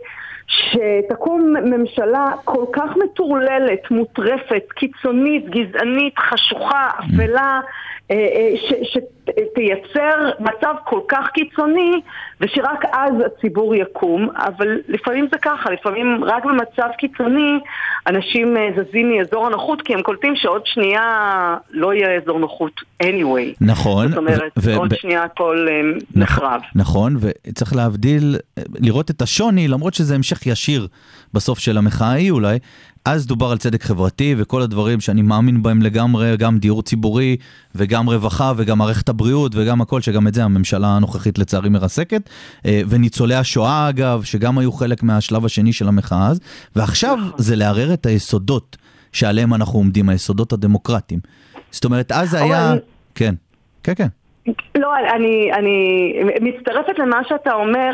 [0.48, 8.05] שתקום ממשלה כל כך מטורללת, מוטרפת, קיצונית, גזענית, חשוכה, אפלה, אה, ש-
[8.84, 12.02] שתייצר מצב כל כך קיצוני
[12.42, 17.60] ושרק אז הציבור יקום, אבל לפעמים זה ככה, לפעמים רק במצב קיצוני
[18.08, 23.56] אנשים אה, זזים מאזור הנוחות כי הם קולטים שעוד שנייה לא יהיה אזור נוחות anyway.
[23.62, 24.08] נכון.
[24.08, 25.82] זאת אומרת, ו- ו- עוד ב- שנייה הכל אה,
[26.16, 26.62] נכון, נחרב.
[26.76, 28.36] נכון, וצריך להבדיל,
[28.80, 30.88] לראות את השוני, למרות שזה המשך ישיר
[31.34, 32.58] בסוף של המחאה ההיא אולי.
[33.06, 37.38] אז דובר על צדק חברתי וכל הדברים שאני מאמין בהם לגמרי, גם דיור ציבורי
[37.76, 42.30] וגם רווחה וגם מערכת הבריאות וגם הכל, שגם את זה הממשלה הנוכחית לצערי מרסקת.
[42.66, 46.40] אה, וניצולי השואה אגב, שגם היו חלק מהשלב השני של המחאה אז.
[46.76, 48.78] ועכשיו זה לערער את היסודות
[49.12, 51.20] שעליהם אנחנו עומדים, היסודות הדמוקרטיים.
[51.72, 52.74] זאת אומרת, אז היה...
[53.16, 53.36] כן,
[53.84, 54.08] כן, כן.
[54.76, 57.94] לא, אני, אני מצטרפת למה שאתה אומר.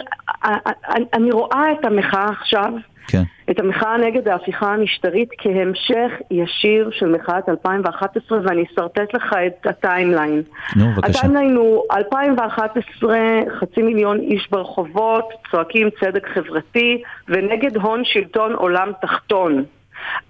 [1.14, 2.74] אני רואה את המחאה עכשיו,
[3.12, 3.24] כן.
[3.51, 9.75] את המחאה נגד ההפיכה המשטרית כהמשך ישיר של מחאת 2011, ואני אשרטט לך את ה
[9.75, 10.41] timeline.
[10.76, 11.20] נו, בבקשה.
[11.19, 13.20] ה timeline הוא 2011,
[13.59, 19.64] חצי מיליון איש ברחובות, צועקים צדק חברתי, ונגד הון שלטון עולם תחתון.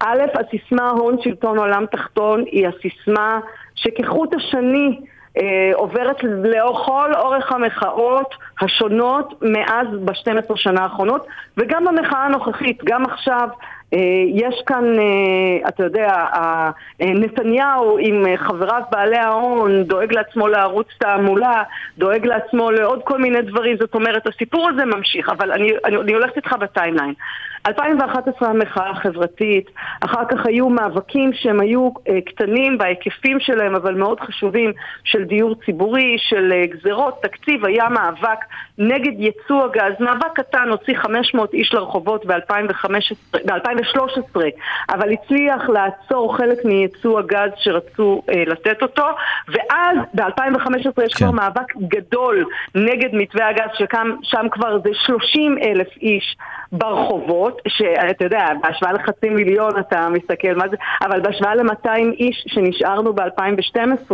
[0.00, 3.40] א', הסיסמה הון שלטון עולם תחתון היא הסיסמה
[3.74, 5.00] שכחוט השני
[5.38, 13.48] אה, עוברת לכל אורך המחאות השונות מאז ב-12 שנה האחרונות וגם במחאה הנוכחית, גם עכשיו
[13.94, 13.98] אה,
[14.34, 21.62] יש כאן, אה, אתה יודע, אה, נתניהו עם חבריו בעלי ההון דואג לעצמו לערוץ תעמולה,
[21.98, 26.12] דואג לעצמו לעוד כל מיני דברים, זאת אומרת הסיפור הזה ממשיך, אבל אני, אני, אני
[26.12, 27.14] הולכת איתך בטיימליין.
[27.66, 31.90] 2011 המחאה החברתית, אחר כך היו מאבקים שהם היו
[32.26, 34.72] קטנים בהיקפים שלהם אבל מאוד חשובים
[35.04, 38.38] של דיור ציבורי, של גזרות, תקציב, היה מאבק
[38.78, 44.36] נגד ייצוא הגז, מאבק קטן, הוציא 500 איש לרחובות ב-2013,
[44.90, 49.06] אבל הצליח לעצור חלק מייצוא הגז שרצו אה, לתת אותו,
[49.48, 51.24] ואז ב-2015 יש כן.
[51.24, 52.44] כבר מאבק גדול
[52.74, 56.36] נגד מתווה הגז, ששם כבר זה 30 אלף איש
[56.72, 63.12] ברחובות, שאתה יודע, בהשוואה לחצי מיליון אתה מסתכל מה זה, אבל בהשוואה ל-200 איש שנשארנו
[63.12, 64.12] ב-2012,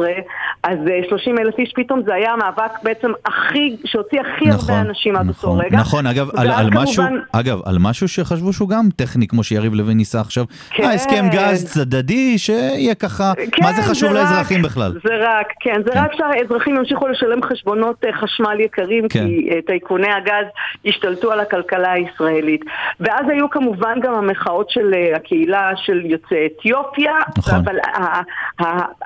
[0.62, 0.78] אז
[1.08, 5.28] 30 אלף איש פתאום זה היה המאבק בעצם הכי, שהוציא הכי נכון, הרבה אנשים עד
[5.28, 5.78] אותו נכון, רגע.
[5.78, 9.74] נכון, אגב, על, על כמובן- משהו, אגב, על משהו שחשבו שהוא גם טכני, כמו שיריב
[9.74, 10.82] לוין ניסה עכשיו, כן.
[10.84, 14.92] אה, הסכם גז צדדי, שיהיה ככה, מה זה כן, חשוב רק- לאזרחים בכלל?
[14.92, 15.98] זה רק, כן, זה כן.
[15.98, 19.26] רק שהאזרחים ימשיכו לשלם חשבונות אה, חשמל יקרים, כן.
[19.26, 20.46] כי אה, טייקוני הגז
[20.86, 22.60] השתלטו על הכלכלה הישראלית.
[23.00, 27.54] ואז היו כמובן גם המחאות של הקהילה של יוצאי אתיופיה, נכון.
[27.54, 27.76] אבל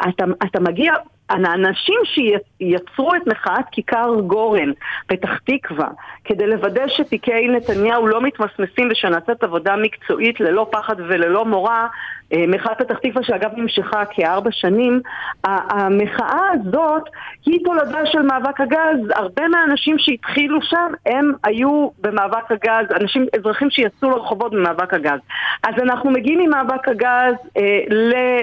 [0.09, 0.93] אתה- אתה מגיע...
[1.31, 4.71] האנשים שיצרו את מחאת כיכר גורן,
[5.07, 5.89] פתח תקווה,
[6.25, 11.87] כדי לוודא שתיקי נתניהו לא מתמסמסים ושנעשית עבודה מקצועית ללא פחד וללא מורא,
[12.33, 15.01] אה, מחאת פתח תקווה שאגב נמשכה כארבע שנים,
[15.45, 17.03] המחאה הזאת
[17.47, 19.11] היא תולדה של מאבק הגז.
[19.15, 25.21] הרבה מהאנשים שהתחילו שם הם היו במאבק הגז, אנשים, אזרחים שיצאו לרחובות במאבק הגז.
[25.63, 27.81] אז אנחנו מגיעים ממאבק הגז אה,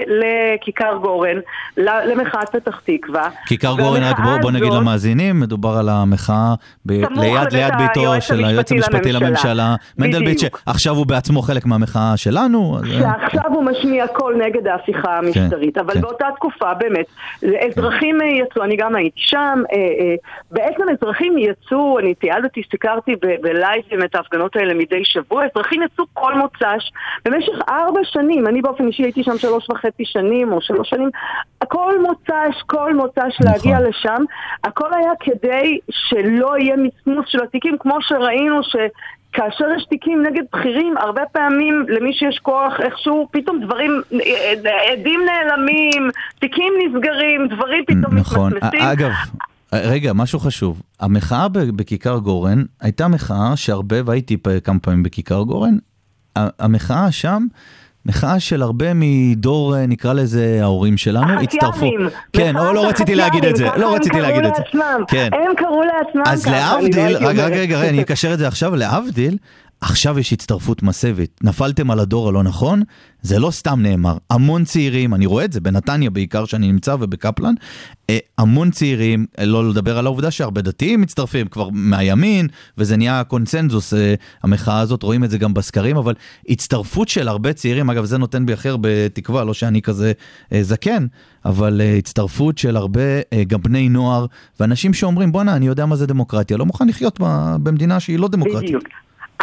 [0.06, 1.36] לכיכר גורן,
[1.76, 3.28] למחאת פתח תקווה.
[3.46, 6.54] כיכר גורן, רק בוא, בוא נגיד למאזינים, מדובר על המחאה
[6.86, 9.74] ב- ליד, ליד ביתו היועץ של היועץ המשפטי לממשלה.
[9.98, 10.38] מנדלבליט.
[10.38, 12.78] שעכשיו הוא בעצמו חלק מהמחאה שלנו.
[12.78, 16.00] אה, שעכשיו הוא משמיע קול נגד ההפיכה המשטרית, אבל כן.
[16.00, 17.06] באותה תקופה באמת,
[17.42, 20.14] אזרחים אה, יצאו, אני גם הייתי שם, אה, אה,
[20.50, 26.34] בעצם אזרחים יצאו, אני תיעדתי, סיקרתי בלייבים את ההפגנות האלה מדי שבוע, אזרחים יצאו כל
[26.34, 26.92] מוצ"ש
[27.24, 31.10] במשך ארבע שנים, אני באופן אישי הייתי שם שלוש וחצי שנים או שלוש שנים,
[31.68, 33.52] כל מוצ"ש, כל מוצ"ש נכון.
[33.52, 34.24] להגיע לשם,
[34.64, 38.76] הכל היה כדי שלא יהיה מסמוס של התיקים, כמו שראינו ש...
[39.32, 44.02] כאשר יש תיקים נגד בכירים, הרבה פעמים למי שיש כוח איכשהו, פתאום דברים,
[44.92, 48.52] עדים נעלמים, תיקים נסגרים, דברים פתאום נכון.
[48.52, 48.80] מתמסמסים.
[48.80, 49.10] אגב,
[49.72, 50.82] רגע, משהו חשוב.
[51.00, 55.76] המחאה בכיכר גורן הייתה מחאה שהרבה, והייתי כמה פעמים בכיכר גורן,
[56.36, 57.46] המחאה שם...
[58.06, 61.90] מחאה של הרבה מדור, אה, נקרא לזה, ההורים שלנו, הצטרפו.
[62.32, 64.62] כן, או לא רציתי להגיד את זה, לא רציתי להגיד את זה.
[65.08, 65.28] כן.
[65.32, 67.26] הם קראו לעצמם אז ככה, אני לא להבדיל.
[67.26, 69.36] רגע, רגע, אני אקשר את זה עכשיו, להבדיל,
[69.80, 71.40] עכשיו יש הצטרפות מסיבית.
[71.42, 72.82] נפלתם על הדור הלא נכון,
[73.22, 74.16] זה לא סתם נאמר.
[74.30, 77.54] המון צעירים, אני רואה את זה בנתניה בעיקר, שאני נמצא, ובקפלן,
[78.10, 83.24] אה, המון צעירים, אה, לא לדבר על העובדה שהרבה דתיים מצטרפים כבר מהימין, וזה נהיה
[83.24, 86.14] קונצנזוס, אה, המחאה הזאת, רואים את זה גם בסקרים, אבל
[86.48, 90.12] הצטרפות של הרבה צעירים, אגב, זה נותן בי הכי הרבה תקווה, לא שאני כזה
[90.60, 91.06] זקן,
[91.44, 93.00] אבל הצטרפות של הרבה,
[93.46, 94.26] גם בני נוער,
[94.60, 97.20] ואנשים שאומרים, בואנה, אני יודע מה זה דמוקרטיה, לא מוכן לחיות
[97.62, 98.68] במדינה שהיא לא דמוקרטית.
[98.68, 98.84] בדיוק.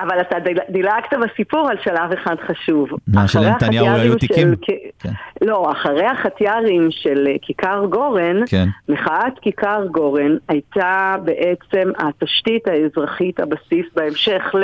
[0.02, 2.90] אבל אתה דיל- דילגת בסיפור על שלב אחד חשוב.
[3.08, 4.48] מה, אחרי שלנתניהו היו תיקים?
[4.52, 4.56] של-
[5.00, 5.10] כן.
[5.42, 8.66] לא, אחרי החטיארים של כיכר גורן, כן.
[8.90, 14.64] מחאת כיכר גורן הייתה בעצם התשתית האזרחית, הבסיס בהמשך ל...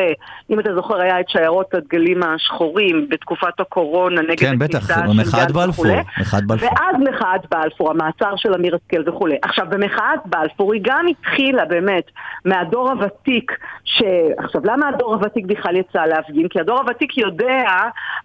[0.50, 5.52] אם אתה זוכר, היה את שיירות הדגלים השחורים בתקופת הקורונה נגד כן, הכניסה של מחאת
[5.52, 5.86] בלפור.
[6.22, 6.70] מחאת בלפור.
[6.70, 9.36] ואז מחאת בלפור, המעצר של אמיר השכל וכולי.
[9.42, 12.04] עכשיו, במחאת בלפור היא גם התחילה באמת
[12.46, 13.52] מהדור הוותיק,
[13.84, 14.02] ש...
[14.38, 16.48] עכשיו, למה הדור הוותיק בכלל יצא להפגין?
[16.48, 17.64] כי הדור הוותיק יודע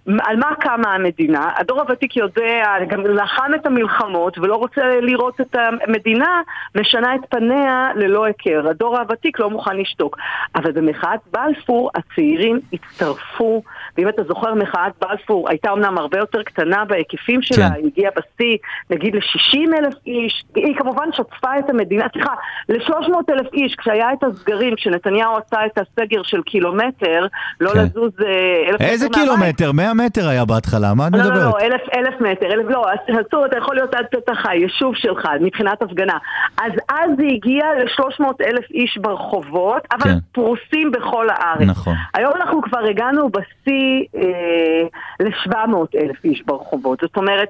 [0.06, 5.54] על מה קמה המדינה, הדור הוותיק יודע, גם לחם את המלחמות ולא רוצה לראות את
[5.54, 6.40] המדינה
[6.74, 8.68] משנה את פניה ללא היכר.
[8.70, 10.18] הדור הוותיק לא מוכן לשתוק.
[10.54, 13.62] אבל במחאת בלפור הצעירים הצטרפו,
[13.96, 17.74] ואם אתה זוכר, מחאת בלפור הייתה אמנם הרבה יותר קטנה בהיקפים שלה, כן.
[17.74, 18.56] היא הגיעה בשיא
[18.90, 22.34] נגיד ל-60 אלף איש, היא כמובן שטפה את המדינה, סליחה,
[22.68, 27.26] ל-300 אלף איש, כשהיה את הסגרים, כשנתניהו עשה את הסגר של קילומטר,
[27.60, 27.78] לא כן.
[27.78, 29.56] לזוז אה, אלף איזה מטר מהבית.
[29.56, 29.72] קילומטר?
[29.72, 31.42] 100 מטר היה בהתחלה, מה את לא, לא, מדברת?
[31.42, 32.84] לא, אלף, אלף מטר, אלף, לא,
[33.28, 36.18] אסור, אתה יכול להיות עד פתח היישוב שלך, מבחינת הפגנה.
[36.62, 40.18] אז אז זה הגיע ל-300 אלף איש ברחובות, אבל כן.
[40.32, 41.68] פרוסים בכל הארץ.
[41.68, 41.94] נכון.
[42.14, 44.86] היום אנחנו כבר הגענו בשיא אה,
[45.20, 47.00] ל-700 אלף איש ברחובות.
[47.00, 47.48] זאת אומרת,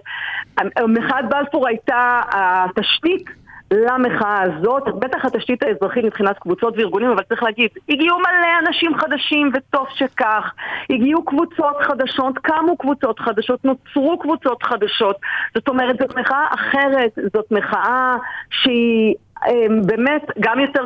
[0.88, 3.24] מחאת בלפור הייתה התשתית
[3.70, 9.50] למחאה הזאת, בטח התשתית האזרחית מבחינת קבוצות וארגונים, אבל צריך להגיד, הגיעו מלא אנשים חדשים
[9.54, 10.52] וטוב שכך,
[10.90, 15.16] הגיעו קבוצות חדשות, קמו קבוצות חדשות, נוצרו קבוצות חדשות,
[15.54, 18.16] זאת אומרת, זאת מחאה אחרת, זאת מחאה
[18.50, 19.14] שהיא...
[19.46, 20.84] אמ, באמת, גם יותר,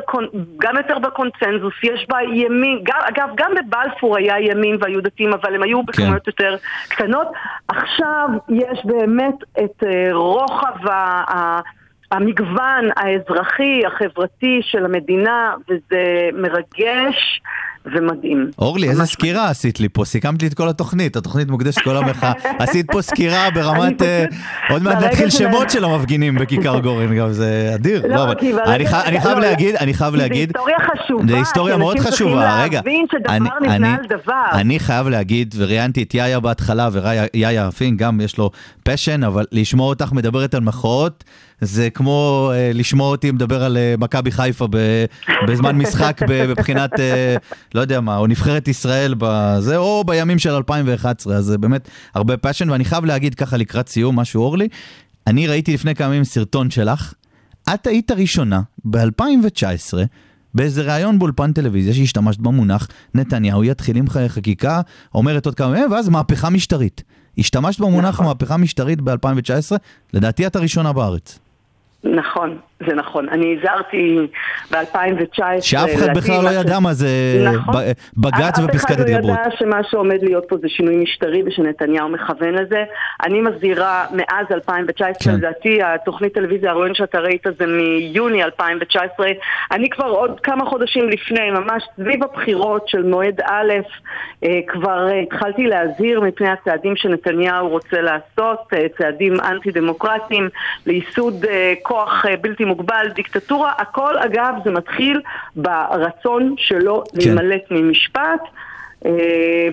[0.57, 5.55] גם יותר בקונצנזוס, יש בה ימין, גם, אגב, גם בבלפור היה ימין והיו דתיים, אבל
[5.55, 6.55] הם היו בכמויות יותר
[6.89, 7.27] קטנות.
[7.67, 10.93] עכשיו יש באמת את אה, רוחב ה...
[11.37, 11.61] ה-
[12.11, 17.41] המגוון האזרחי, החברתי של המדינה, וזה מרגש
[17.85, 18.51] ומדהים.
[18.59, 22.31] אורלי, איזה סקירה עשית לי פה, סיכמת לי את כל התוכנית, התוכנית מוקדשת כל המחאה.
[22.59, 24.25] עשית פה סקירה ברמת, אה,
[24.69, 28.07] עוד מעט נתחיל שמות של המפגינים בכיכר גורן, גם זה אדיר.
[28.07, 31.37] לא, ברגע- אני חי- אני חייב לא, להגיד, אני חייב להגיד, זה היסטוריה חשובה, זה
[31.37, 32.81] היסטוריה מאוד חשובה, רגע.
[34.53, 38.51] אני- חייב להגיד, וראיינתי את יאיה בהתחלה, ויאיה פינק גם יש לו
[38.83, 41.23] פשן, אבל לשמוע אותך מדברת על מחאות,
[41.61, 45.05] זה כמו אה, לשמוע אותי מדבר על אה, מכבי חיפה ב-
[45.47, 47.35] בזמן משחק ב- מבחינת, אה,
[47.73, 52.37] לא יודע מה, או נבחרת ישראל בזה, או בימים של 2011, אז זה באמת הרבה
[52.37, 54.67] פשן, ואני חייב להגיד ככה לקראת סיום, משהו אורלי,
[55.27, 57.13] אני ראיתי לפני כמה ימים סרטון שלך,
[57.73, 59.93] את היית הראשונה ב-2019
[60.55, 64.81] באיזה ראיון באולפן טלוויזיה שהשתמשת במונח נתניהו יתחיל עם חקיקה,
[65.15, 67.03] אומרת עוד כמה ימים, ואז מהפכה משטרית.
[67.37, 68.25] השתמשת במונח נכון.
[68.25, 69.75] מהפכה משטרית ב-2019,
[70.13, 71.39] לדעתי את הראשונה בארץ.
[72.03, 72.57] נכון,
[72.87, 73.29] זה נכון.
[73.29, 74.17] אני הזהרתי
[74.71, 75.61] ב-2019...
[75.61, 77.07] שאף אחד בכלל לא ידע מה זה
[77.53, 77.75] נכון.
[78.17, 79.37] בג"ץ ופסקת אף אחד התגברות.
[79.37, 82.83] לא ידע שמה שעומד להיות פה זה שינוי משטרי ושנתניהו מכוון לזה.
[83.25, 85.39] אני מזהירה מאז 2019, כן.
[85.39, 89.27] לדעתי התוכנית טלוויזיה, הרעיון שאתה ראית זה מיוני 2019.
[89.71, 93.73] אני כבר עוד כמה חודשים לפני, ממש סביב הבחירות של מועד א',
[94.43, 100.49] אה, כבר אה, התחלתי להזהיר מפני הצעדים שנתניהו רוצה לעשות, אה, צעדים אנטי דמוקרטיים
[100.85, 101.45] לייסוד
[101.81, 105.21] כוח בלתי מוגבל, דיקטטורה, הכל אגב זה מתחיל
[105.55, 107.19] ברצון שלו כן.
[107.19, 108.41] להימלט ממשפט.
[109.05, 109.11] אה,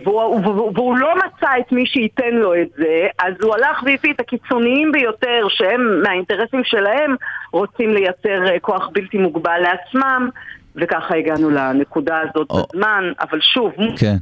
[0.04, 4.12] והוא, והוא, והוא לא מצא את מי שייתן לו את זה, אז הוא הלך והביא
[4.12, 7.14] את הקיצוניים ביותר שהם מהאינטרסים שלהם
[7.52, 10.28] רוצים לייצר אה, כוח בלתי מוגבל לעצמם,
[10.76, 12.66] וככה הגענו לנקודה הזאת או.
[12.74, 14.16] בזמן, אבל שוב, כן.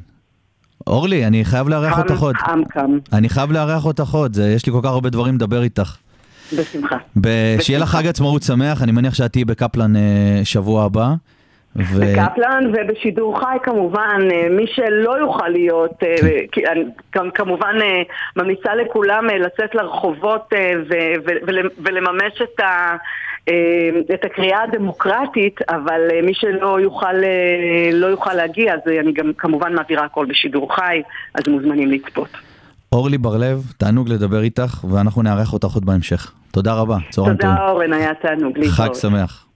[0.86, 2.36] אורלי, אני חייב לארח אותך עוד.
[3.12, 5.96] אני חייב לארח אותך עוד, יש לי כל כך הרבה דברים לדבר איתך.
[6.52, 6.96] בשמחה.
[7.60, 11.08] שיהיה לך חג עצמאות שמח, אני מניח שאת תהיי בקפלן אה, שבוע הבא.
[11.76, 16.14] ו- בקפלן ובשידור חי כמובן, אה, מי שלא יוכל להיות, אה,
[16.52, 17.74] כי אני כ- כמובן
[18.36, 20.52] ממליצה לכולם לצאת לרחובות
[21.78, 22.96] ולממש את ה...
[24.14, 27.12] את הקריאה הדמוקרטית, אבל מי שלא יוכל,
[27.92, 31.02] לא יוכל להגיע, אז אני גם כמובן מעבירה הכל בשידור חי,
[31.34, 32.28] אז מוזמנים לצפות.
[32.92, 36.32] אורלי בר-לב, תענוג לדבר איתך, ואנחנו נארח אותך עוד בהמשך.
[36.50, 37.56] תודה רבה, צהריים טובים.
[37.56, 38.74] תודה אורן, היה תענוג להתראות.
[38.74, 39.48] חג שמח.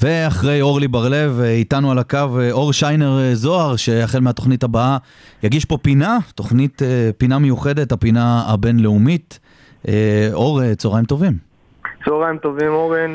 [0.00, 4.96] ואחרי אורלי בר-לב, אה, איתנו על הקו אה, אור שיינר אה, זוהר, שהחל מהתוכנית הבאה
[5.42, 6.82] יגיש פה פינה, תוכנית
[7.18, 9.38] פינה מיוחדת, הפינה הבינלאומית.
[10.32, 11.38] אור, צהריים טובים.
[12.04, 13.14] צהריים טובים אורן.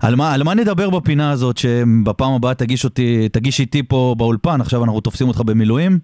[0.00, 4.60] על מה, על מה נדבר בפינה הזאת שבפעם הבאה תגיש, אותי, תגיש איתי פה באולפן,
[4.60, 5.98] עכשיו אנחנו תופסים אותך במילואים?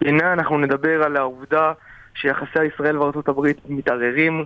[0.00, 1.72] הנה אנחנו נדבר על העובדה
[2.14, 4.44] שיחסי ישראל וארצות הברית מתערערים,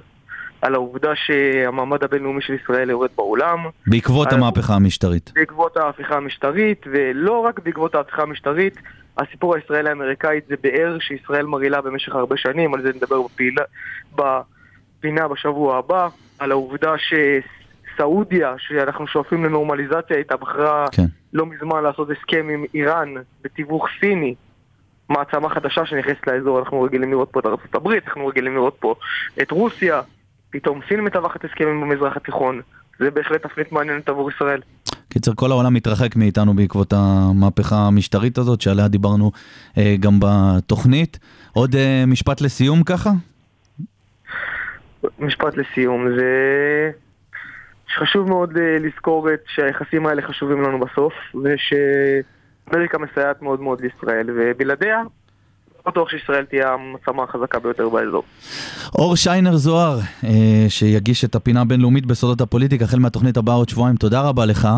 [0.63, 5.33] על העובדה שהמעמד הבינלאומי של ישראל יורד בעולם, בעקבות על- המהפכה המשטרית.
[5.35, 8.79] בעקבות ההפיכה המשטרית, ולא רק בעקבות ההפיכה המשטרית,
[9.19, 13.63] הסיפור הישראלי-אמריקאית זה באר שישראל מרעילה במשך הרבה שנים, על זה נדבר בפעילה,
[14.15, 21.05] בפינה בשבוע הבא, על העובדה שסעודיה, שאנחנו שואפים לנורמליזציה איתה, בחרה כן.
[21.33, 24.35] לא מזמן לעשות הסכם עם איראן בתיווך סיני,
[25.09, 28.95] מעצמה חדשה שנכנסת לאזור, אנחנו רגילים לראות פה את הברית, אנחנו רגילים לראות פה
[29.43, 30.01] את רוסיה,
[30.51, 32.61] פתאום סין מטווחת הסכמים במזרח התיכון,
[32.99, 34.61] זה בהחלט תפנית מעניינת עבור ישראל.
[35.09, 39.33] קיצר, כל העולם מתרחק מאיתנו בעקבות המהפכה המשטרית הזאת, שעליה דיברנו
[39.79, 41.19] אה, גם בתוכנית.
[41.53, 43.11] עוד אה, משפט לסיום ככה?
[45.19, 46.91] משפט לסיום, זה
[47.89, 51.13] שחשוב מאוד אה, לזכור את שהיחסים האלה חשובים לנו בסוף,
[52.69, 55.03] ושאמריקה מסייעת מאוד מאוד לישראל, ובלעדיה,
[55.77, 58.23] לא בטוח שישראל תהיה המעצמה החזקה ביותר באזור.
[58.99, 60.31] אור שיינר זוהר, אה,
[60.69, 63.97] שיגיש את הפינה הבינלאומית בסודות הפוליטיקה, החל מהתוכנית הבאה עוד שבועיים.
[63.97, 64.69] תודה רבה לך,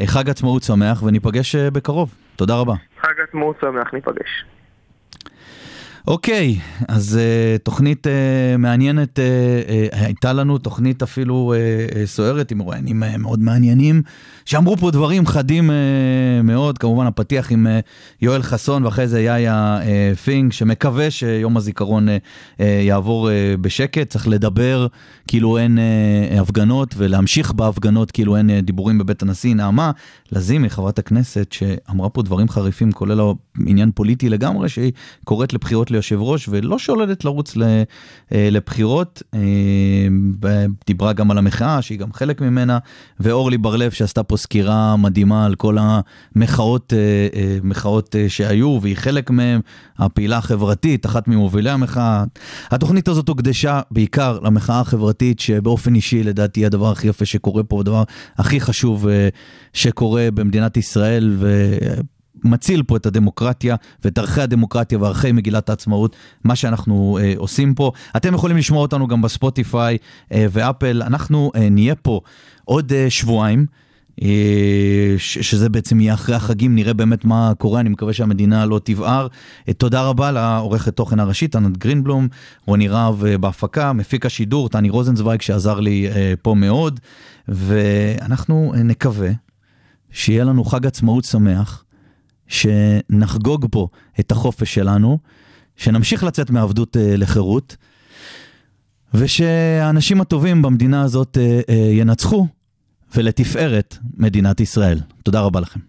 [0.00, 2.14] אה, חג עצמאות שמח, וניפגש אה, בקרוב.
[2.36, 2.74] תודה רבה.
[3.00, 4.44] חג עצמאות שמח, ניפגש.
[6.06, 8.10] אוקיי, אז uh, תוכנית uh,
[8.58, 14.02] מעניינת uh, uh, הייתה לנו, תוכנית אפילו uh, uh, סוערת עם מרואיינים uh, מאוד מעניינים,
[14.44, 15.72] שאמרו פה דברים חדים uh,
[16.44, 17.70] מאוד, כמובן הפתיח עם uh,
[18.22, 22.10] יואל חסון ואחרי זה יאיה uh, פינק, שמקווה שיום הזיכרון uh,
[22.58, 24.86] uh, יעבור uh, בשקט, צריך לדבר
[25.28, 29.54] כאילו אין uh, הפגנות ולהמשיך בהפגנות כאילו אין uh, דיבורים בבית הנשיא.
[29.54, 29.90] נעמה
[30.32, 33.20] לזימי, חברת הכנסת, שאמרה פה דברים חריפים, כולל
[33.66, 34.92] עניין פוליטי לגמרי, שהיא
[35.24, 39.22] קוראת לבחירות ליושב ראש ולא שוללת לרוץ אה, לבחירות.
[39.34, 39.40] אה,
[40.86, 42.78] דיברה גם על המחאה שהיא גם חלק ממנה,
[43.20, 49.60] ואורלי בר-לב שעשתה פה סקירה מדהימה על כל המחאות אה, מחאות, שהיו והיא חלק מהם,
[49.98, 52.24] הפעילה החברתית, אחת ממובילי המחאה.
[52.70, 58.02] התוכנית הזאת הוקדשה בעיקר למחאה החברתית שבאופן אישי לדעתי הדבר הכי יפה שקורה פה, הדבר
[58.38, 59.06] הכי חשוב
[59.72, 61.36] שקורה במדינת ישראל.
[61.38, 61.76] ו...
[62.46, 67.92] מציל פה את הדמוקרטיה ואת ערכי הדמוקרטיה וערכי מגילת העצמאות, מה שאנחנו אה, עושים פה.
[68.16, 69.98] אתם יכולים לשמוע אותנו גם בספוטיפיי
[70.32, 72.20] אה, ואפל, אנחנו אה, נהיה פה
[72.64, 73.66] עוד אה, שבועיים.
[74.22, 79.26] אה, שזה בעצם יהיה אחרי החגים, נראה באמת מה קורה, אני מקווה שהמדינה לא תבער.
[79.68, 82.28] אה, תודה רבה לעורכת תוכן הראשית, ענת גרינבלום,
[82.66, 86.08] רוני רהב אה, בהפקה, מפיק השידור, טני רוזנצוויג שעזר לי
[86.42, 87.00] פה מאוד,
[87.48, 89.30] ואנחנו נקווה
[90.10, 91.84] שיהיה לנו חג עצמאות שמח.
[92.48, 93.88] שנחגוג פה
[94.20, 95.18] את החופש שלנו,
[95.76, 97.76] שנמשיך לצאת מעבדות אה, לחירות,
[99.14, 102.46] ושהאנשים הטובים במדינה הזאת אה, אה, ינצחו,
[103.14, 105.00] ולתפארת מדינת ישראל.
[105.22, 105.80] תודה רבה לכם.